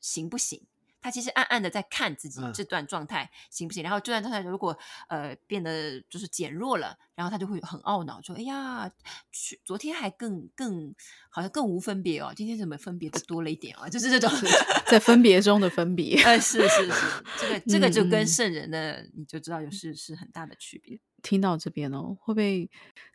[0.00, 0.64] 行不行。
[1.00, 4.76] 他其实暗暗的在看自己嗯这段状态行不行，然后这段状态如果
[5.08, 8.90] 呃变得就是减弱了，然后他就会很懊恼，说：“哎呀，
[9.30, 10.94] 去昨天还更更
[11.30, 14.30] 好像更无分别哦，今天怎么分别的多了一点啊？”就是这种
[14.86, 16.20] 在分别中的分别。
[16.22, 20.98] 呃，是是是， 这个这个就跟圣人的你就知道有是是很大的区别。
[21.22, 22.70] 听到这边哦，会不会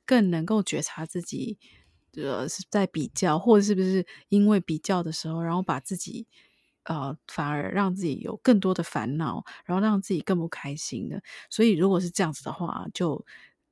[0.05, 1.57] 更能够觉察自己，
[2.15, 6.27] 呃，是在比较，或者是不是因为比较的时候，然后把自己，
[6.85, 11.21] 呃，反而让自己有更多的烦恼，然后让自己更不开心的。
[11.49, 13.25] 所以，如果是这样子的话，就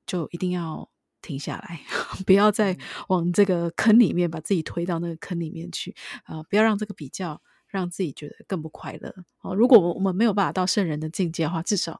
[0.05, 0.89] 就一定要
[1.21, 1.81] 停下来，
[2.25, 2.77] 不要再
[3.09, 6.43] 往这个坑里面把自己推到那个坑里面去啊、呃！
[6.49, 9.55] 不要让这个比较让自己觉得更不快乐哦。
[9.55, 11.99] 如果我们没有办法到圣人的境界的话，至少。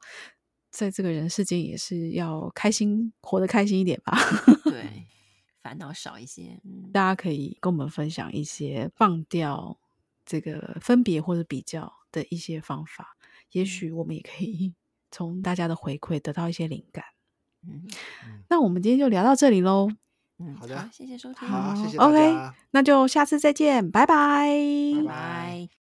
[0.71, 4.17] 在这个人世间也是要开心，活得开心一点吧。
[4.63, 5.05] 对，
[5.61, 6.61] 烦恼少一些。
[6.63, 9.77] 嗯，大家可以跟我们分享一些放掉
[10.31, 13.17] 这个分别或者比较的一些方法，
[13.51, 14.73] 也许我们也可以
[15.11, 17.03] 从大家的回馈得到一些灵感。
[17.67, 17.83] 嗯，
[18.47, 19.89] 那我们今天就聊到这里喽。
[20.39, 21.45] 嗯，好的谢谢收听。
[21.45, 22.09] 好，谢谢大家。
[22.09, 24.47] OK，那就下次再见，拜拜。
[24.95, 25.80] 拜拜拜。